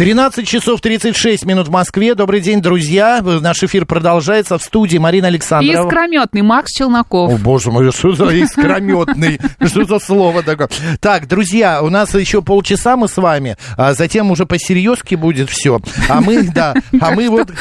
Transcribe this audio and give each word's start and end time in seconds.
13 0.00 0.48
часов 0.48 0.80
36 0.80 1.44
минут 1.44 1.68
в 1.68 1.70
Москве. 1.70 2.14
Добрый 2.14 2.40
день, 2.40 2.62
друзья. 2.62 3.20
Наш 3.22 3.62
эфир 3.62 3.84
продолжается 3.84 4.56
в 4.56 4.62
студии 4.62 4.96
Марина 4.96 5.26
Александрова. 5.26 5.88
Искрометный 5.88 6.40
Макс 6.40 6.72
Челноков. 6.72 7.30
О, 7.30 7.36
боже 7.36 7.70
мой, 7.70 7.92
что 7.92 8.14
за 8.14 8.30
искрометный? 8.30 9.38
Что 9.66 9.84
за 9.84 9.98
слово 9.98 10.42
такое? 10.42 10.70
Так, 11.00 11.28
друзья, 11.28 11.82
у 11.82 11.90
нас 11.90 12.14
еще 12.14 12.40
полчаса 12.40 12.96
мы 12.96 13.08
с 13.08 13.18
вами, 13.18 13.58
а 13.76 13.92
затем 13.92 14.30
уже 14.30 14.46
по-серьезки 14.46 15.16
будет 15.16 15.50
все. 15.50 15.82
А 16.08 16.22
мы, 16.22 16.44
да, 16.54 16.74
а 16.98 17.10
мы 17.10 17.28
вот... 17.28 17.52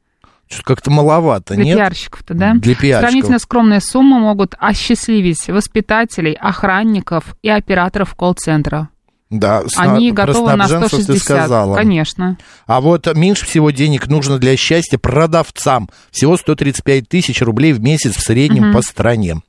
Что-то 0.50 0.64
как-то 0.64 0.92
маловато, 0.92 1.56
Для 1.56 1.66
нет? 1.66 1.76
Для 1.76 1.86
пиарщиков-то, 1.86 2.34
да? 2.34 2.54
Для 2.54 2.76
пиарщиков. 2.76 3.02
Сравнительно 3.02 3.40
скромные 3.40 3.82
суммы 3.82 4.20
могут 4.20 4.56
осчастливить 4.58 5.46
воспитателей, 5.48 6.34
охранников 6.34 7.36
и 7.42 7.50
операторов 7.50 8.16
колл-центра. 8.16 8.90
Да, 9.30 9.64
Они 9.76 10.14
готовы 10.14 10.56
на 10.56 10.68
160, 10.68 11.08
ты 11.08 11.20
сказала. 11.20 11.76
конечно. 11.76 12.38
А 12.66 12.80
вот 12.80 13.14
меньше 13.14 13.46
всего 13.46 13.72
денег 13.72 14.08
нужно 14.08 14.38
для 14.38 14.56
счастья 14.56 14.98
продавцам. 14.98 15.90
Всего 16.12 16.38
135 16.38 17.10
тысяч 17.10 17.42
рублей 17.42 17.74
в 17.74 17.82
месяц 17.82 18.16
в 18.16 18.22
среднем 18.22 18.70
угу. 18.70 18.78
по 18.78 18.82
стране. 18.82 19.42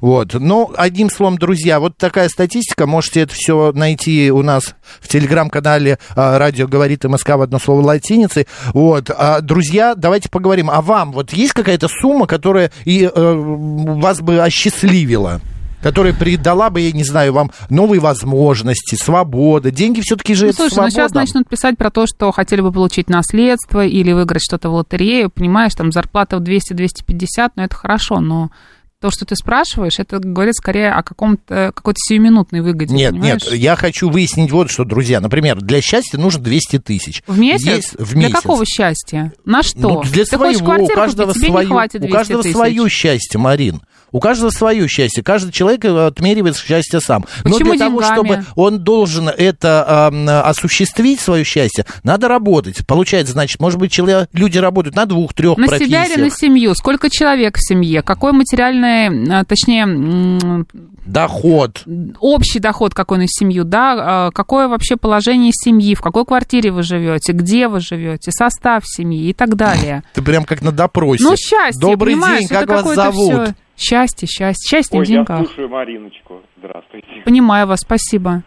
Вот. 0.00 0.34
Ну, 0.34 0.72
одним 0.76 1.10
словом, 1.10 1.36
друзья, 1.36 1.80
вот 1.80 1.96
такая 1.96 2.28
статистика. 2.28 2.86
Можете 2.86 3.22
это 3.22 3.34
все 3.34 3.72
найти 3.72 4.30
у 4.30 4.42
нас 4.42 4.76
в 5.00 5.08
телеграм-канале 5.08 5.98
а, 6.14 6.38
«Радио 6.38 6.68
говорит 6.68 7.02
МСК» 7.02 7.30
в 7.30 7.40
одно 7.40 7.58
слово 7.58 7.80
латиницей. 7.80 8.46
Вот. 8.72 9.10
А, 9.10 9.40
друзья, 9.40 9.96
давайте 9.96 10.28
поговорим. 10.28 10.70
А 10.70 10.80
вам 10.80 11.10
вот 11.10 11.32
есть 11.32 11.54
какая-то 11.54 11.88
сумма, 11.88 12.28
которая 12.28 12.70
и, 12.84 13.10
э, 13.12 13.34
вас 13.34 14.20
бы 14.20 14.40
осчастливила? 14.40 15.40
Которая 15.84 16.14
придала 16.14 16.70
бы, 16.70 16.80
я 16.80 16.92
не 16.92 17.04
знаю, 17.04 17.34
вам 17.34 17.50
новые 17.68 18.00
возможности, 18.00 18.94
свобода. 18.94 19.70
Деньги 19.70 20.00
все-таки 20.00 20.32
же 20.32 20.46
ну, 20.46 20.48
это 20.48 20.56
слушай, 20.56 20.72
свобода. 20.72 20.86
ну 20.86 20.90
сейчас 20.90 21.12
начнут 21.12 21.46
писать 21.46 21.76
про 21.76 21.90
то, 21.90 22.06
что 22.06 22.32
хотели 22.32 22.62
бы 22.62 22.72
получить 22.72 23.10
наследство 23.10 23.84
или 23.84 24.10
выиграть 24.12 24.42
что-то 24.42 24.70
в 24.70 24.74
лотерею. 24.76 25.28
Понимаешь, 25.28 25.74
там 25.74 25.92
зарплата 25.92 26.38
в 26.38 26.40
200-250, 26.40 27.50
ну 27.56 27.64
это 27.64 27.74
хорошо, 27.74 28.20
но 28.20 28.50
то, 28.98 29.10
что 29.10 29.26
ты 29.26 29.36
спрашиваешь, 29.36 29.98
это 29.98 30.20
говорит 30.20 30.54
скорее 30.54 30.90
о 30.90 31.02
каком-то, 31.02 31.72
какой-то 31.74 31.98
сиюминутной 31.98 32.62
выгоде. 32.62 32.94
Нет, 32.94 33.12
понимаешь? 33.12 33.44
нет, 33.44 33.52
я 33.52 33.76
хочу 33.76 34.08
выяснить 34.08 34.50
вот 34.52 34.70
что, 34.70 34.84
друзья. 34.84 35.20
Например, 35.20 35.60
для 35.60 35.82
счастья 35.82 36.16
нужно 36.16 36.42
200 36.42 36.78
тысяч. 36.78 37.22
В 37.26 37.38
месяц? 37.38 37.66
Есть, 37.66 37.94
в 37.98 38.16
месяц. 38.16 38.30
Для 38.30 38.40
какого 38.40 38.64
счастья? 38.64 39.34
На 39.44 39.62
что? 39.62 39.78
Ну, 39.80 40.02
для 40.04 40.24
ты 40.24 40.34
своего, 40.38 40.82
у 40.82 40.86
каждого, 40.86 41.34
купить, 41.34 41.50
свое, 41.50 41.68
у 41.68 42.08
каждого 42.08 42.40
свое 42.40 42.88
счастье, 42.88 43.38
Марин. 43.38 43.82
У 44.14 44.20
каждого 44.20 44.50
свое 44.50 44.86
счастье. 44.86 45.24
Каждый 45.24 45.50
человек 45.50 45.84
отмеривает 45.84 46.56
счастье 46.56 47.00
сам. 47.00 47.24
Почему 47.42 47.72
Но 47.72 47.74
для 47.74 47.88
деньгами? 47.88 47.90
того, 47.90 48.02
чтобы 48.02 48.44
он 48.54 48.78
должен 48.78 49.28
это 49.28 50.08
э, 50.12 50.30
осуществить, 50.38 51.18
свое 51.18 51.42
счастье, 51.42 51.84
надо 52.04 52.28
работать. 52.28 52.86
Получается, 52.86 53.32
значит, 53.32 53.58
может 53.58 53.80
быть, 53.80 53.90
человек, 53.90 54.28
люди 54.32 54.56
работают 54.58 54.94
на 54.94 55.06
двух-трех 55.06 55.58
на 55.58 55.66
профессиях. 55.66 55.98
На 55.98 56.06
себя 56.06 56.14
или 56.14 56.22
на 56.22 56.30
семью? 56.30 56.76
Сколько 56.76 57.10
человек 57.10 57.56
в 57.56 57.60
семье? 57.60 58.02
Какой 58.02 58.30
материальный, 58.30 59.40
а, 59.40 59.44
точнее... 59.44 60.64
Доход. 61.04 61.82
Общий 62.20 62.60
доход 62.60 62.94
какой 62.94 63.18
на 63.18 63.26
семью, 63.26 63.64
да? 63.64 63.96
А, 63.98 64.30
какое 64.30 64.68
вообще 64.68 64.96
положение 64.96 65.50
семьи? 65.52 65.96
В 65.96 66.00
какой 66.00 66.24
квартире 66.24 66.70
вы 66.70 66.84
живете? 66.84 67.32
Где 67.32 67.66
вы 67.66 67.80
живете? 67.80 68.30
Состав 68.30 68.84
семьи 68.86 69.28
и 69.28 69.32
так 69.32 69.56
далее. 69.56 70.04
Ты 70.14 70.22
прям 70.22 70.44
как 70.44 70.62
на 70.62 70.70
допросе. 70.70 71.24
Ну, 71.24 71.34
счастье, 71.36 71.80
Добрый 71.80 72.14
день, 72.14 72.46
как 72.46 72.68
вас 72.68 72.94
зовут? 72.94 73.42
Все... 73.42 73.54
Счастье, 73.76 74.26
счастье, 74.28 74.68
счастье 74.68 74.98
Ой, 74.98 75.04
в 75.04 75.08
деньгах. 75.08 75.40
я 75.40 75.44
слушаю 75.46 75.68
Мариночку. 75.68 76.42
Здравствуйте. 76.56 77.22
Понимаю 77.24 77.66
вас, 77.66 77.80
спасибо. 77.80 78.42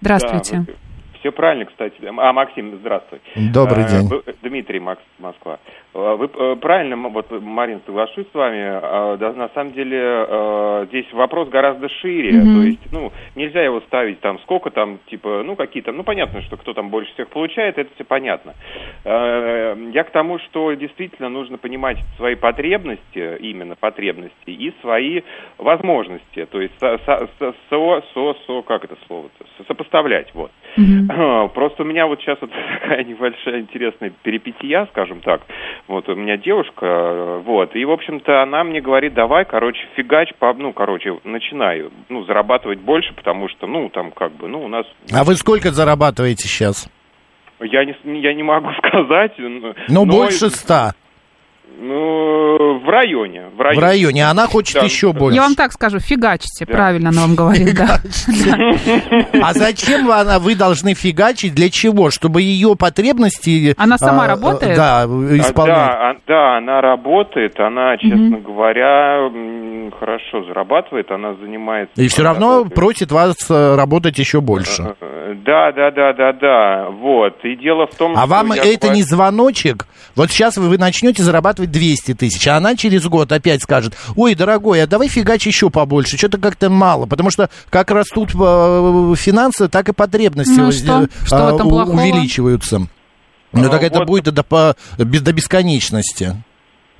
Здравствуйте. 0.00 0.64
Да, 0.66 0.72
все 1.20 1.32
правильно, 1.32 1.66
кстати. 1.66 1.96
А, 2.02 2.32
Максим, 2.32 2.78
здравствуй. 2.78 3.20
Добрый 3.52 3.84
а, 3.84 3.88
день. 3.88 4.08
Дмитрий, 4.42 4.80
Макс, 4.80 5.02
Москва. 5.18 5.58
А, 5.92 6.16
вы 6.16 6.30
э, 6.32 6.56
правильно, 6.56 6.96
вот, 6.96 7.30
Марин, 7.30 7.80
соглашусь 7.86 8.26
с 8.30 8.34
вами. 8.34 8.62
А, 8.62 9.16
да, 9.16 9.32
на 9.32 9.48
самом 9.50 9.72
деле 9.72 10.86
здесь 10.88 11.06
вопрос 11.12 11.48
гораздо 11.48 11.88
шире. 11.88 12.30
Mm-hmm. 12.30 12.54
То 12.54 12.62
есть, 12.62 12.92
ну, 12.92 13.12
нельзя 13.34 13.62
его 13.62 13.80
ставить 13.82 14.20
там, 14.20 14.38
сколько 14.40 14.70
там, 14.70 14.98
типа, 15.06 15.42
ну, 15.44 15.56
какие-то, 15.56 15.92
ну, 15.92 16.02
понятно, 16.02 16.42
что 16.42 16.56
кто 16.56 16.72
там 16.72 16.90
больше 16.90 17.12
всех 17.14 17.28
получает, 17.28 17.78
это 17.78 17.90
все 17.94 18.04
понятно. 18.04 18.54
Я 19.04 20.04
к 20.04 20.10
тому, 20.10 20.38
что 20.38 20.72
действительно 20.74 21.28
нужно 21.28 21.58
понимать 21.58 21.98
свои 22.16 22.34
потребности, 22.34 23.36
именно 23.40 23.76
потребности, 23.76 24.50
и 24.50 24.72
свои 24.80 25.22
возможности. 25.58 26.46
То 26.46 26.60
есть, 26.60 26.78
со, 26.78 26.98
со, 27.04 27.28
со, 27.38 28.02
со, 28.14 28.34
со 28.46 28.62
как 28.62 28.84
это 28.84 28.96
слово-то? 29.06 29.64
Сопоставлять, 29.66 30.32
вот. 30.34 30.50
Mm-hmm. 30.76 31.48
Просто 31.50 31.82
у 31.82 31.86
меня 31.86 32.06
вот 32.06 32.20
сейчас 32.20 32.38
вот 32.40 32.50
такая 32.80 33.04
небольшая 33.04 33.60
интересная 33.60 34.12
перипетия, 34.22 34.86
скажем 34.86 35.20
так. 35.20 35.42
Вот 35.90 36.08
у 36.08 36.14
меня 36.14 36.36
девушка, 36.36 37.42
вот, 37.44 37.74
и, 37.74 37.84
в 37.84 37.90
общем-то, 37.90 38.44
она 38.44 38.62
мне 38.62 38.80
говорит, 38.80 39.12
давай, 39.12 39.44
короче, 39.44 39.80
фигач, 39.96 40.28
по, 40.38 40.54
ну, 40.54 40.72
короче, 40.72 41.18
начинаю, 41.24 41.90
ну, 42.08 42.22
зарабатывать 42.26 42.78
больше, 42.78 43.12
потому 43.12 43.48
что, 43.48 43.66
ну, 43.66 43.88
там, 43.88 44.12
как 44.12 44.30
бы, 44.34 44.46
ну, 44.46 44.62
у 44.62 44.68
нас... 44.68 44.86
А 45.12 45.24
вы 45.24 45.34
сколько 45.34 45.72
зарабатываете 45.72 46.46
сейчас? 46.46 46.88
Я 47.58 47.84
не, 47.84 48.20
я 48.20 48.34
не 48.34 48.44
могу 48.44 48.68
сказать. 48.78 49.32
Ну, 49.88 50.06
больше 50.06 50.50
ста. 50.50 50.92
Ну, 51.78 52.78
в 52.80 52.88
районе. 52.88 53.44
В 53.56 53.60
районе, 53.60 53.80
в 53.80 53.82
районе. 53.82 54.26
Она 54.26 54.46
хочет 54.46 54.74
да. 54.74 54.84
еще 54.84 55.12
больше. 55.12 55.36
Я 55.36 55.42
вам 55.42 55.54
так 55.54 55.72
скажу, 55.72 55.98
фигачите, 55.98 56.66
да. 56.66 56.72
правильно 56.72 57.08
она 57.10 57.22
вам 57.22 57.34
говорит. 57.34 57.74
Да. 57.74 58.00
А 59.42 59.54
зачем 59.54 60.10
она, 60.10 60.38
вы 60.38 60.54
должны 60.54 60.94
фигачить? 60.94 61.54
Для 61.54 61.70
чего? 61.70 62.10
Чтобы 62.10 62.42
ее 62.42 62.76
потребности... 62.76 63.74
Она 63.78 63.96
сама 63.98 64.24
а, 64.24 64.28
работает? 64.28 64.76
Да, 64.76 65.04
исполняет. 65.04 66.18
Да, 66.26 66.34
да, 66.34 66.56
она 66.58 66.80
работает. 66.80 67.58
Она, 67.58 67.96
честно 67.96 68.38
говоря, 68.38 69.30
хорошо 69.98 70.44
зарабатывает. 70.44 71.10
Она 71.10 71.34
занимается... 71.34 72.00
И 72.00 72.08
все 72.08 72.22
равно 72.22 72.64
просит 72.64 73.10
вас 73.12 73.36
э, 73.50 73.76
работать 73.76 74.18
еще 74.18 74.40
больше. 74.40 74.94
Э, 75.30 75.34
да, 75.34 75.72
да, 75.72 75.90
да, 75.90 76.12
да, 76.12 76.32
да. 76.32 76.90
Вот. 76.90 77.44
И 77.44 77.56
дело 77.56 77.86
в 77.86 77.94
том, 77.94 78.12
а 78.12 78.14
что... 78.14 78.22
А 78.22 78.26
вам 78.26 78.52
это 78.52 78.88
не 78.88 79.02
звоночек? 79.02 79.86
Вот 80.16 80.30
сейчас 80.30 80.56
вы 80.56 80.76
начнете 80.76 81.22
зарабатывать 81.22 81.70
200 81.70 82.14
тысяч, 82.14 82.46
а 82.48 82.56
она 82.56 82.76
через 82.76 83.06
год 83.06 83.32
опять 83.32 83.62
скажет, 83.62 83.96
ой, 84.16 84.34
дорогой, 84.34 84.82
а 84.82 84.86
давай 84.86 85.08
фигач 85.08 85.46
еще 85.46 85.70
побольше, 85.70 86.16
что-то 86.16 86.38
как-то 86.38 86.68
мало, 86.68 87.06
потому 87.06 87.30
что 87.30 87.48
как 87.70 87.90
растут 87.90 88.30
э, 88.30 89.14
финансы, 89.16 89.68
так 89.68 89.88
и 89.88 89.92
потребности 89.92 90.58
ну, 90.58 90.72
что? 90.72 91.08
Что 91.24 91.54
увеличиваются. 91.54 92.88
Ну 93.52 93.68
так 93.68 93.82
это 93.82 94.04
будет 94.04 94.24
до, 94.24 94.76
до 94.98 95.32
бесконечности. 95.32 96.36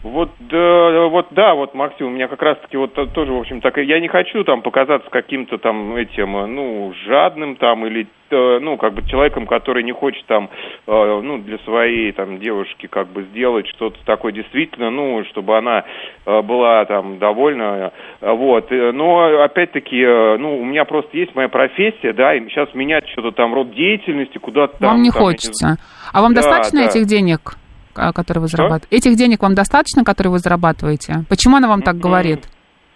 Вот, 0.02 0.31
да, 0.38 1.08
вот, 1.08 1.26
да, 1.31 1.55
вот, 1.55 1.75
Максим, 1.75 2.06
у 2.06 2.11
меня 2.11 2.26
как 2.26 2.41
раз-таки 2.41 2.75
вот 2.79 2.94
тоже, 3.12 3.32
в 3.32 3.38
общем, 3.38 3.61
так, 3.61 3.76
я 3.76 4.00
не 4.00 4.08
хочу 4.08 4.44
там 4.44 4.62
показаться 4.62 5.11
каким-то 5.11 5.58
там 5.58 5.94
этим, 5.94 6.32
ну, 6.55 6.94
жадным 7.06 7.56
там 7.56 7.87
или, 7.87 8.06
э, 8.31 8.58
ну, 8.62 8.79
как 8.79 8.94
бы 8.94 9.02
человеком, 9.06 9.47
который 9.47 9.82
не 9.82 9.93
хочет 9.93 10.25
там, 10.25 10.49
э, 10.87 11.20
ну, 11.23 11.37
для 11.37 11.58
своей 11.58 12.12
там 12.12 12.38
девушки 12.38 12.87
как 12.87 13.08
бы 13.08 13.25
сделать 13.25 13.67
что-то 13.69 13.99
такое 14.06 14.32
действительно, 14.32 14.88
ну, 14.91 15.23
чтобы 15.26 15.58
она 15.58 15.85
э, 16.25 16.41
была 16.41 16.87
там 16.87 17.19
довольна, 17.19 17.93
вот, 18.23 18.70
но 18.70 19.43
опять-таки, 19.43 20.03
ну, 20.38 20.61
у 20.62 20.64
меня 20.64 20.87
просто 20.87 21.14
есть 21.14 21.35
моя 21.35 21.50
профессия, 21.50 22.14
да, 22.14 22.35
и 22.35 22.49
сейчас 22.49 22.73
менять 22.73 23.06
что-то 23.11 23.32
там 23.32 23.53
род 23.53 23.75
деятельности 23.75 24.38
куда-то 24.38 24.79
там. 24.79 24.93
Вам 24.93 25.03
не 25.03 25.11
там, 25.11 25.23
хочется. 25.23 25.76
А 26.14 26.23
вам 26.23 26.32
да, 26.32 26.41
достаточно 26.41 26.81
да. 26.81 26.87
этих 26.87 27.05
денег? 27.05 27.60
Которые 27.93 28.43
вы 28.43 28.49
зарабатываете? 28.49 28.97
Этих 28.97 29.17
денег 29.17 29.43
вам 29.43 29.55
достаточно, 29.55 30.05
которые 30.05 30.33
вы 30.33 30.39
зарабатываете? 30.39 31.25
Почему 31.29 31.57
она 31.57 31.69
вам 31.69 31.83
так 31.83 31.99
говорит? 31.99 32.45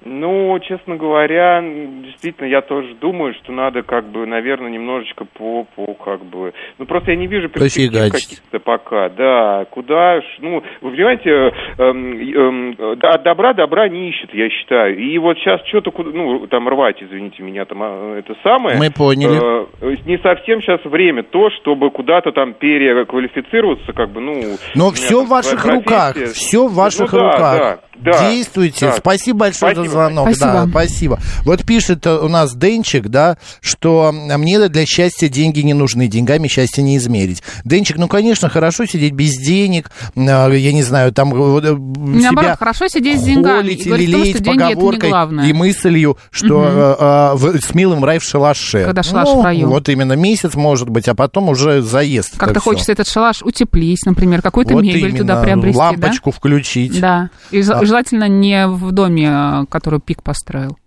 Ну, 0.04 0.58
честно 0.60 0.96
говоря, 0.96 1.62
действительно, 1.62 2.46
я 2.46 2.60
тоже 2.60 2.94
думаю, 2.94 3.34
что 3.34 3.52
надо, 3.52 3.82
как 3.82 4.04
бы, 4.04 4.26
наверное, 4.26 4.70
немножечко 4.70 5.24
по, 5.24 5.64
по 5.74 5.94
как 5.94 6.24
бы... 6.24 6.52
Ну, 6.78 6.84
просто 6.84 7.12
я 7.12 7.16
не 7.16 7.26
вижу 7.26 7.48
перспектив 7.48 8.12
каких-то 8.12 8.58
пока, 8.58 9.08
да. 9.08 9.64
Куда, 9.70 10.20
ну, 10.40 10.62
вы 10.82 10.90
понимаете, 10.90 11.30
эм, 11.78 12.18
эм, 12.20 12.98
от 13.00 13.22
добра 13.22 13.54
добра 13.54 13.88
не 13.88 14.10
ищет, 14.10 14.34
я 14.34 14.50
считаю. 14.50 14.98
И 14.98 15.16
вот 15.16 15.38
сейчас 15.38 15.62
что-то, 15.68 15.90
ну, 16.02 16.46
там, 16.48 16.68
рвать, 16.68 17.02
извините 17.02 17.42
меня, 17.42 17.64
там, 17.64 17.78
а, 17.82 18.18
это 18.18 18.34
самое... 18.42 18.76
Мы 18.78 18.90
поняли. 18.90 19.40
Э, 19.80 19.96
не 20.04 20.18
совсем 20.18 20.60
сейчас 20.60 20.84
время 20.84 21.22
то, 21.22 21.48
чтобы 21.50 21.90
куда-то 21.90 22.32
там 22.32 22.52
переквалифицироваться, 22.52 23.92
как 23.94 24.10
бы, 24.10 24.20
ну... 24.20 24.34
Но 24.74 24.90
все 24.90 25.24
в 25.24 25.28
ваших 25.28 25.64
руках, 25.64 26.16
все 26.16 26.66
в 26.66 26.74
ваших 26.74 27.10
ну, 27.12 27.18
руках. 27.18 27.58
Да, 27.58 27.58
да. 27.58 27.78
Да, 27.96 28.30
Действуйте. 28.30 28.86
Да. 28.86 28.92
Спасибо 28.92 29.40
большое 29.40 29.74
спасибо. 29.74 29.92
за 29.92 29.94
звонок. 29.94 30.29
Спасибо. 30.29 30.52
Да, 30.52 30.67
спасибо. 30.69 31.19
Вот 31.44 31.64
пишет 31.64 32.06
у 32.06 32.29
нас 32.29 32.55
Денчик, 32.55 33.08
да, 33.08 33.37
что 33.61 34.12
мне 34.12 34.69
для 34.69 34.87
счастья 34.87 35.29
деньги 35.29 35.61
не 35.61 35.75
нужны, 35.75 36.08
деньгами 36.08 36.49
счастье 36.49 36.82
не 36.82 36.96
измерить. 36.96 37.43
Денчик, 37.64 37.96
ну, 37.96 38.08
конечно, 38.08 38.49
хорошо 38.49 38.87
сидеть 38.87 39.12
без 39.12 39.32
денег, 39.32 39.91
а, 40.17 40.50
я 40.50 40.73
не 40.73 40.82
знаю, 40.82 41.12
там 41.12 41.32
э, 41.35 41.61
Наоборот, 41.61 42.44
себя 42.44 42.56
хорошо 42.56 42.88
сидеть 42.88 43.20
с 43.20 43.25
деньгами 43.25 43.70
и 43.70 43.88
говорить 43.88 44.44
том, 44.44 44.56
поговоркой 44.58 45.49
и 45.49 45.52
мыслью, 45.52 46.19
что 46.31 46.58
угу. 46.58 46.67
а, 46.67 46.96
а, 46.99 47.35
в, 47.35 47.61
с 47.61 47.75
милым 47.75 48.05
рай 48.05 48.19
в 48.19 48.25
шалаше. 48.25 48.85
Когда 48.85 49.02
шалаш 49.02 49.29
ну, 49.29 49.41
в 49.41 49.44
раю. 49.44 49.69
Вот 49.69 49.88
именно 49.88 50.14
месяц, 50.14 50.55
может 50.55 50.88
быть, 50.88 51.08
а 51.08 51.14
потом 51.14 51.49
уже 51.49 51.82
заезд. 51.82 52.37
Как-то 52.37 52.61
хочется 52.61 52.93
этот 52.93 53.08
шалаш 53.08 53.43
утеплить, 53.43 54.05
например, 54.06 54.43
какую-то 54.43 54.75
вот 54.75 54.82
мебель 54.82 55.11
именно. 55.11 55.19
туда 55.19 55.43
приобрести. 55.43 55.79
Лампочку 55.79 56.31
да? 56.31 56.37
включить. 56.37 57.00
Да. 57.00 57.31
И 57.50 57.61
а 57.61 57.85
желательно 57.85 58.29
не 58.29 58.67
в 58.67 58.93
доме, 58.93 59.67
который 59.84 60.00
Пик 60.00 60.22
построил. 60.22 60.78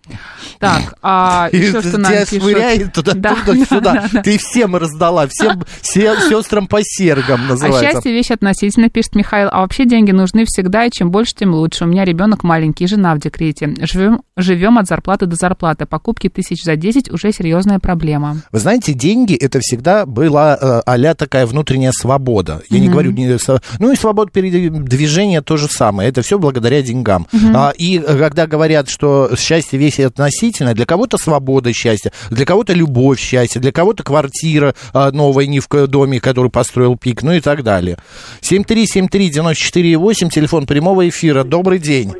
Так, 0.59 0.95
а 1.01 1.49
еще 1.51 1.81
что 1.81 1.97
Тебя 1.97 2.25
швыряет 2.25 2.93
туда, 2.93 3.13
да, 3.13 3.35
туда, 3.35 3.65
сюда. 3.65 3.93
Да, 3.93 4.09
да. 4.11 4.21
Ты 4.21 4.37
всем 4.37 4.75
раздала, 4.75 5.27
всем, 5.27 5.63
сестрам 5.81 6.67
по 6.67 6.79
сергам 6.81 7.41
а 7.45 7.49
называется. 7.49 7.87
А 7.87 7.91
счастье 7.91 8.11
вещь 8.11 8.31
относительно, 8.31 8.89
пишет 8.89 9.15
Михаил. 9.15 9.49
А 9.51 9.61
вообще 9.61 9.85
деньги 9.85 10.11
нужны 10.11 10.45
всегда, 10.45 10.85
и 10.85 10.91
чем 10.91 11.11
больше, 11.11 11.33
тем 11.35 11.53
лучше. 11.53 11.85
У 11.85 11.87
меня 11.87 12.05
ребенок 12.05 12.43
маленький, 12.43 12.87
жена 12.87 13.15
в 13.15 13.19
декрете. 13.19 13.73
Живем, 13.81 14.21
живем 14.35 14.77
от 14.77 14.87
зарплаты 14.87 15.25
до 15.25 15.35
зарплаты. 15.35 15.85
Покупки 15.85 16.29
тысяч 16.29 16.63
за 16.63 16.75
10 16.75 17.11
уже 17.11 17.31
серьезная 17.31 17.79
проблема. 17.79 18.37
Вы 18.51 18.59
знаете, 18.59 18.93
деньги 18.93 19.35
это 19.35 19.59
всегда 19.59 20.05
была 20.05 20.57
э, 20.59 20.81
а 20.85 21.13
такая 21.15 21.45
внутренняя 21.45 21.91
свобода. 21.91 22.61
Я 22.69 22.77
mm-hmm. 22.77 22.81
не 22.81 22.89
говорю, 22.89 23.11
не, 23.11 23.37
ну 23.79 23.91
и 23.91 23.95
свобода 23.95 24.31
передвижения 24.31 25.41
то 25.41 25.57
же 25.57 25.67
самое. 25.67 26.09
Это 26.09 26.21
все 26.21 26.39
благодаря 26.39 26.81
деньгам. 26.81 27.27
Mm-hmm. 27.31 27.51
А, 27.55 27.73
и 27.77 27.99
когда 27.99 28.47
говорят, 28.47 28.89
что 28.89 29.31
счастье 29.37 29.79
весь 29.79 29.96
счастье 29.97 30.07
относительно. 30.07 30.73
Для 30.73 30.85
кого-то 30.85 31.17
свобода 31.17 31.73
счастья, 31.73 32.11
для 32.29 32.45
кого-то 32.45 32.73
любовь 32.73 33.19
счастья, 33.19 33.59
для 33.59 33.71
кого-то 33.71 34.03
квартира 34.03 34.73
а, 34.93 35.11
новая 35.11 35.47
не 35.47 35.59
в 35.59 35.67
доме, 35.87 36.19
который 36.19 36.51
построил 36.51 36.97
ПИК, 36.97 37.23
ну 37.23 37.33
и 37.33 37.39
так 37.41 37.63
далее. 37.63 37.97
7373948, 38.41 40.29
телефон 40.29 40.65
прямого 40.65 41.07
эфира. 41.07 41.43
Добрый 41.43 41.79
день. 41.79 42.13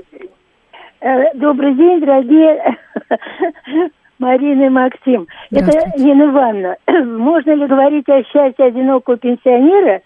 Э, 1.02 1.34
добрый 1.36 1.76
день, 1.76 2.00
дорогие 2.02 2.78
Марина 4.20 4.66
и 4.66 4.70
Максим. 4.70 5.28
Это 5.52 5.92
Нина 5.98 6.24
Ивановна. 6.24 6.76
Можно 6.88 7.52
ли 7.52 7.68
говорить 7.68 8.10
о 8.10 8.24
счастье 8.24 8.66
одинокого 8.66 9.18
пенсионера, 9.18 10.02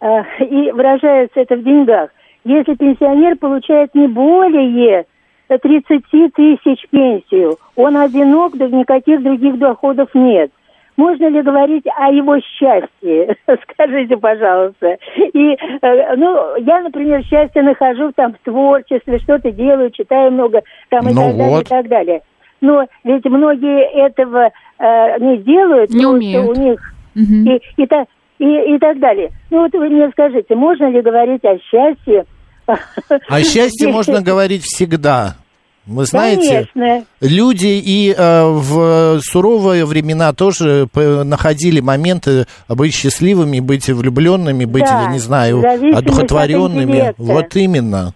э, 0.00 0.22
и 0.44 0.72
выражается 0.72 1.40
это 1.40 1.56
в 1.56 1.62
деньгах, 1.62 2.10
если 2.44 2.74
пенсионер 2.74 3.36
получает 3.36 3.94
не 3.94 4.06
более 4.06 5.04
30 5.48 6.04
тысяч 6.32 6.88
пенсию. 6.90 7.56
Он 7.76 7.96
одинок, 7.96 8.56
да 8.56 8.66
никаких 8.68 9.22
других 9.22 9.58
доходов 9.58 10.08
нет. 10.14 10.50
Можно 10.96 11.28
ли 11.28 11.42
говорить 11.42 11.84
о 11.96 12.10
его 12.10 12.38
счастье? 12.38 13.36
Скажите, 13.72 14.16
пожалуйста. 14.16 14.96
И, 15.32 15.56
э, 15.82 16.16
ну, 16.16 16.56
я, 16.58 16.82
например, 16.82 17.22
счастье 17.24 17.62
нахожу 17.62 18.12
там 18.12 18.34
в 18.34 18.44
творчестве, 18.44 19.18
что-то 19.18 19.50
делаю, 19.50 19.90
читаю 19.90 20.30
много, 20.30 20.62
там, 20.90 21.08
и 21.08 21.12
ну 21.12 21.20
так 21.20 21.32
вот. 21.32 21.38
далее, 21.38 21.60
и 21.60 21.64
так 21.64 21.88
далее. 21.88 22.22
Но 22.60 22.86
ведь 23.02 23.24
многие 23.24 24.06
этого 24.06 24.50
э, 24.78 25.18
не 25.18 25.38
делают, 25.38 25.90
не 25.90 26.06
умеют. 26.06 26.48
у 26.48 26.60
них 26.60 26.94
угу. 27.16 27.50
и, 27.50 27.60
и, 27.76 27.88
и, 28.38 28.74
и 28.74 28.78
так 28.78 28.98
далее. 29.00 29.30
Ну, 29.50 29.62
вот 29.62 29.72
вы 29.72 29.88
мне 29.88 30.08
скажите, 30.10 30.54
можно 30.54 30.88
ли 30.90 31.00
говорить 31.00 31.44
о 31.44 31.58
счастье 31.58 32.24
о 32.66 33.42
счастье 33.42 33.88
можно 33.88 34.20
говорить 34.22 34.64
всегда. 34.64 35.36
Вы 35.86 36.06
знаете, 36.06 36.68
Конечно. 36.72 37.06
люди 37.20 37.66
и 37.66 38.14
э, 38.16 38.44
в 38.46 39.20
суровые 39.20 39.84
времена 39.84 40.32
тоже 40.32 40.88
находили 40.94 41.80
моменты 41.80 42.46
быть 42.68 42.94
счастливыми, 42.94 43.60
быть 43.60 43.86
влюбленными, 43.88 44.64
быть, 44.64 44.84
да, 44.84 45.02
я 45.02 45.08
не 45.08 45.18
знаю, 45.18 45.62
одухотворенными. 45.94 47.14
Вот 47.18 47.54
именно. 47.56 48.14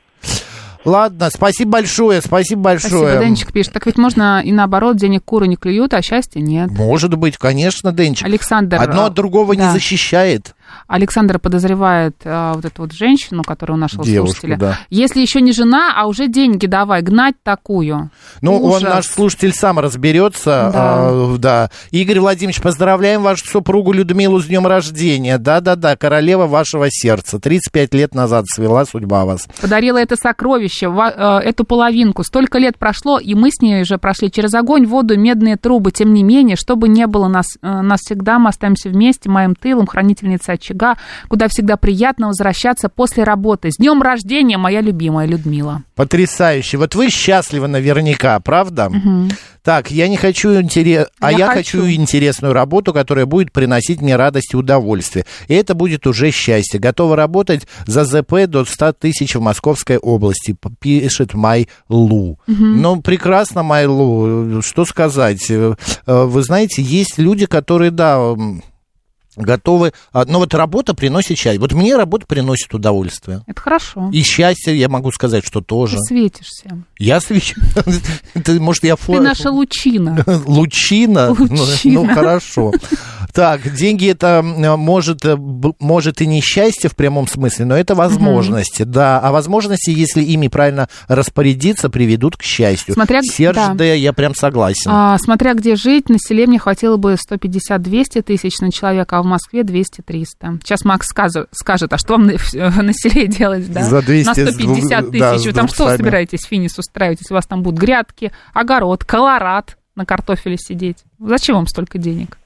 Ладно, 0.84 1.28
спасибо 1.30 1.72
большое, 1.72 2.22
спасибо 2.22 2.62
большое. 2.62 3.08
Спасибо, 3.10 3.24
Денчик 3.24 3.52
пишет. 3.52 3.74
Так 3.74 3.84
ведь 3.84 3.98
можно 3.98 4.40
и 4.42 4.52
наоборот, 4.52 4.96
денег 4.96 5.22
куры 5.24 5.46
не 5.46 5.56
клюют, 5.56 5.92
а 5.92 6.00
счастья 6.00 6.40
нет. 6.40 6.70
Может 6.70 7.14
быть, 7.18 7.36
конечно, 7.36 7.92
Денчик. 7.92 8.24
Александр. 8.24 8.80
Одно 8.80 9.06
от 9.06 9.12
другого 9.12 9.54
да. 9.54 9.66
не 9.66 9.72
защищает. 9.72 10.54
Александр 10.88 11.38
подозревает 11.38 12.16
а, 12.24 12.54
вот 12.54 12.64
эту 12.64 12.82
вот 12.82 12.92
женщину, 12.92 13.42
которую 13.44 13.76
у 13.76 13.80
нашего 13.80 14.04
Девушку, 14.04 14.32
слушателя. 14.32 14.56
Да. 14.56 14.78
Если 14.88 15.20
еще 15.20 15.42
не 15.42 15.52
жена, 15.52 15.92
а 15.94 16.06
уже 16.06 16.28
деньги 16.28 16.64
давай, 16.64 17.02
гнать 17.02 17.34
такую. 17.42 18.10
Ну, 18.40 18.58
Ужас. 18.58 18.82
он, 18.82 18.88
наш 18.88 19.06
слушатель, 19.06 19.52
сам 19.52 19.78
разберется. 19.78 20.70
Да. 20.72 20.72
А, 20.74 21.36
да. 21.38 21.70
Игорь 21.90 22.20
Владимирович, 22.20 22.62
поздравляем 22.62 23.22
вашу 23.22 23.46
супругу 23.46 23.92
Людмилу 23.92 24.40
с 24.40 24.46
днем 24.46 24.66
рождения. 24.66 25.36
Да-да-да, 25.36 25.94
королева 25.96 26.46
вашего 26.46 26.86
сердца. 26.88 27.38
35 27.38 27.92
лет 27.92 28.14
назад 28.14 28.46
свела 28.48 28.86
судьба 28.86 29.26
вас. 29.26 29.46
Подарила 29.60 29.98
это 29.98 30.16
сокровище, 30.16 30.86
э, 30.86 31.38
эту 31.44 31.64
половинку. 31.64 32.24
Столько 32.24 32.56
лет 32.56 32.78
прошло, 32.78 33.18
и 33.18 33.34
мы 33.34 33.50
с 33.50 33.60
ней 33.60 33.82
уже 33.82 33.98
прошли 33.98 34.30
через 34.30 34.54
огонь, 34.54 34.86
воду, 34.86 35.18
медные 35.18 35.58
трубы. 35.58 35.92
Тем 35.92 36.14
не 36.14 36.22
менее, 36.22 36.56
чтобы 36.56 36.88
не 36.88 37.06
было 37.06 37.28
нас, 37.28 37.46
э, 37.60 37.82
нас 37.82 38.00
всегда, 38.00 38.38
мы 38.38 38.48
остаемся 38.48 38.88
вместе, 38.88 39.28
моим 39.28 39.54
тылом, 39.54 39.86
хранительницей 39.86 40.54
очага 40.54 40.77
берега, 40.78 40.96
куда 41.28 41.48
всегда 41.48 41.76
приятно 41.76 42.28
возвращаться 42.28 42.88
после 42.88 43.24
работы. 43.24 43.70
С 43.70 43.76
днем 43.76 44.02
рождения, 44.02 44.58
моя 44.58 44.80
любимая 44.80 45.26
Людмила. 45.26 45.82
Потрясающе. 45.94 46.78
Вот 46.78 46.94
вы 46.94 47.10
счастливы 47.10 47.68
наверняка, 47.68 48.38
правда? 48.40 48.86
Угу. 48.86 49.28
Так, 49.62 49.90
я 49.90 50.08
не 50.08 50.16
хочу 50.16 50.60
интерес... 50.60 51.08
а 51.20 51.30
я 51.30 51.48
хочу. 51.48 51.78
хочу 51.80 51.90
интересную 51.90 52.54
работу, 52.54 52.94
которая 52.94 53.26
будет 53.26 53.52
приносить 53.52 54.00
мне 54.00 54.16
радость 54.16 54.54
и 54.54 54.56
удовольствие. 54.56 55.26
И 55.48 55.54
это 55.54 55.74
будет 55.74 56.06
уже 56.06 56.30
счастье. 56.30 56.80
Готова 56.80 57.16
работать 57.16 57.66
за 57.86 58.04
ЗП 58.04 58.46
до 58.46 58.64
100 58.64 58.92
тысяч 58.92 59.34
в 59.34 59.40
Московской 59.40 59.98
области, 59.98 60.56
пишет 60.80 61.34
Май 61.34 61.68
Лу. 61.88 62.38
Угу. 62.46 62.56
Ну, 62.56 63.02
прекрасно, 63.02 63.62
Май 63.62 63.86
Лу. 63.86 64.62
Что 64.62 64.86
сказать? 64.86 65.50
Э, 65.50 65.74
вы 66.06 66.42
знаете, 66.42 66.80
есть 66.80 67.18
люди, 67.18 67.44
которые, 67.44 67.90
да, 67.90 68.34
готовы. 69.38 69.92
А, 70.12 70.24
но 70.26 70.38
вот 70.38 70.54
работа 70.54 70.94
приносит 70.94 71.38
счастье. 71.38 71.60
Вот 71.60 71.72
мне 71.72 71.96
работа 71.96 72.26
приносит 72.26 72.74
удовольствие. 72.74 73.42
Это 73.46 73.60
хорошо. 73.60 74.10
И 74.12 74.22
счастье, 74.22 74.76
я 74.76 74.88
могу 74.88 75.10
сказать, 75.12 75.46
что 75.46 75.60
тоже. 75.60 75.96
Ты 75.96 76.02
светишься. 76.02 76.82
Я 76.98 77.20
свечу. 77.20 77.60
Может, 78.60 78.84
я 78.84 78.96
Ты 78.96 79.20
наша 79.20 79.50
лучина. 79.50 80.24
Лучина? 80.46 81.30
Лучина. 81.38 82.02
Ну, 82.02 82.14
хорошо. 82.14 82.72
Так, 83.32 83.72
деньги 83.74 84.08
это 84.08 84.42
может, 84.42 85.24
э, 85.24 85.36
может 85.78 86.20
и 86.20 86.26
не 86.26 86.40
счастье 86.40 86.90
в 86.90 86.96
прямом 86.96 87.28
смысле, 87.28 87.66
но 87.66 87.76
это 87.76 87.94
возможности, 87.94 88.82
угу. 88.82 88.90
да. 88.90 89.20
А 89.20 89.30
возможности, 89.30 89.90
если 89.90 90.22
ими 90.22 90.48
правильно 90.48 90.88
распорядиться, 91.06 91.88
приведут 91.88 92.36
к 92.36 92.42
счастью. 92.42 92.94
Смотря, 92.94 93.22
Серж 93.22 93.54
да. 93.54 93.74
Д, 93.74 93.96
я 93.98 94.12
прям 94.12 94.34
согласен. 94.34 94.90
А, 94.90 95.16
смотря 95.18 95.54
где 95.54 95.76
жить, 95.76 96.08
на 96.08 96.18
селе 96.18 96.46
мне 96.46 96.58
хватило 96.58 96.96
бы 96.96 97.14
150-200 97.14 98.22
тысяч 98.22 98.58
на 98.58 98.72
человека, 98.72 99.18
а 99.18 99.22
в 99.22 99.26
Москве 99.28 99.62
200-300. 99.62 100.60
Сейчас 100.62 100.84
Макс 100.84 101.06
скажет, 101.06 101.48
скажет, 101.52 101.92
а 101.92 101.98
что 101.98 102.14
вам 102.14 102.26
на, 102.26 102.32
селе 102.92 103.26
делать, 103.26 103.72
да? 103.72 103.82
За 103.82 104.04
200 104.04 104.26
на 104.26 104.34
150 104.34 105.10
тысяч. 105.10 105.20
Да, 105.20 105.36
Вы 105.36 105.52
там 105.52 105.68
что 105.68 105.88
собираетесь, 105.88 106.44
финис 106.46 106.78
устраивать, 106.78 107.20
если 107.20 107.34
у 107.34 107.36
вас 107.36 107.46
там 107.46 107.62
будут 107.62 107.80
грядки, 107.80 108.32
огород, 108.52 109.04
колорад 109.04 109.78
на 109.94 110.04
картофеле 110.04 110.56
сидеть? 110.56 111.04
Зачем 111.18 111.56
вам 111.56 111.66
столько 111.66 111.98
денег? 111.98 112.38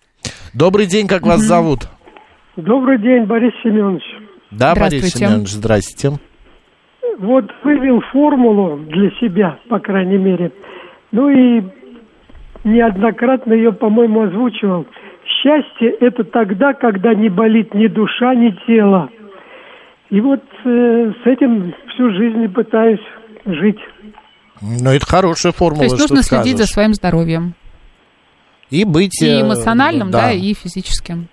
Добрый 0.54 0.86
день, 0.86 1.06
как 1.06 1.22
вас 1.22 1.40
зовут? 1.40 1.88
Добрый 2.56 2.98
день, 2.98 3.24
Борис 3.24 3.52
Семенович. 3.62 4.02
Да, 4.50 4.74
Борис 4.74 5.10
Семенович, 5.12 5.48
здрасте. 5.48 6.12
Вот 7.18 7.44
вывел 7.64 8.00
формулу 8.12 8.78
для 8.86 9.10
себя, 9.20 9.58
по 9.68 9.78
крайней 9.78 10.18
мере. 10.18 10.52
Ну 11.12 11.28
и 11.28 11.62
неоднократно 12.64 13.52
ее, 13.52 13.72
по-моему, 13.72 14.22
озвучивал. 14.22 14.86
Счастье– 15.40 15.90
это 16.00 16.24
тогда, 16.24 16.72
когда 16.74 17.14
не 17.14 17.28
болит 17.28 17.74
ни 17.74 17.86
душа, 17.86 18.34
ни 18.34 18.50
тело. 18.66 19.08
И 20.10 20.20
вот 20.20 20.42
э, 20.64 21.12
с 21.24 21.26
этим 21.26 21.74
всю 21.94 22.10
жизнь 22.10 22.48
пытаюсь 22.48 23.00
жить. 23.46 23.78
Ну, 24.60 24.90
это 24.90 25.06
хорошая 25.06 25.52
формула. 25.52 25.88
То 25.88 25.94
есть 25.94 25.98
нужно 25.98 26.22
следить 26.22 26.58
за 26.58 26.66
своим 26.66 26.94
здоровьем 26.94 27.54
и 28.72 28.84
быть... 28.84 29.22
И 29.22 29.26
э, 29.26 29.42
эмоциональным, 29.42 30.10
да, 30.10 30.22
да 30.22 30.32
и 30.32 30.54
физическим. 30.54 31.28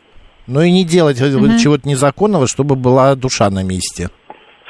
Ну 0.45 0.61
и 0.61 0.71
не 0.71 0.83
делать 0.83 1.21
угу. 1.21 1.57
чего-то 1.57 1.87
незаконного, 1.87 2.47
чтобы 2.47 2.75
была 2.75 3.15
душа 3.15 3.49
на 3.49 3.63
месте. 3.63 4.09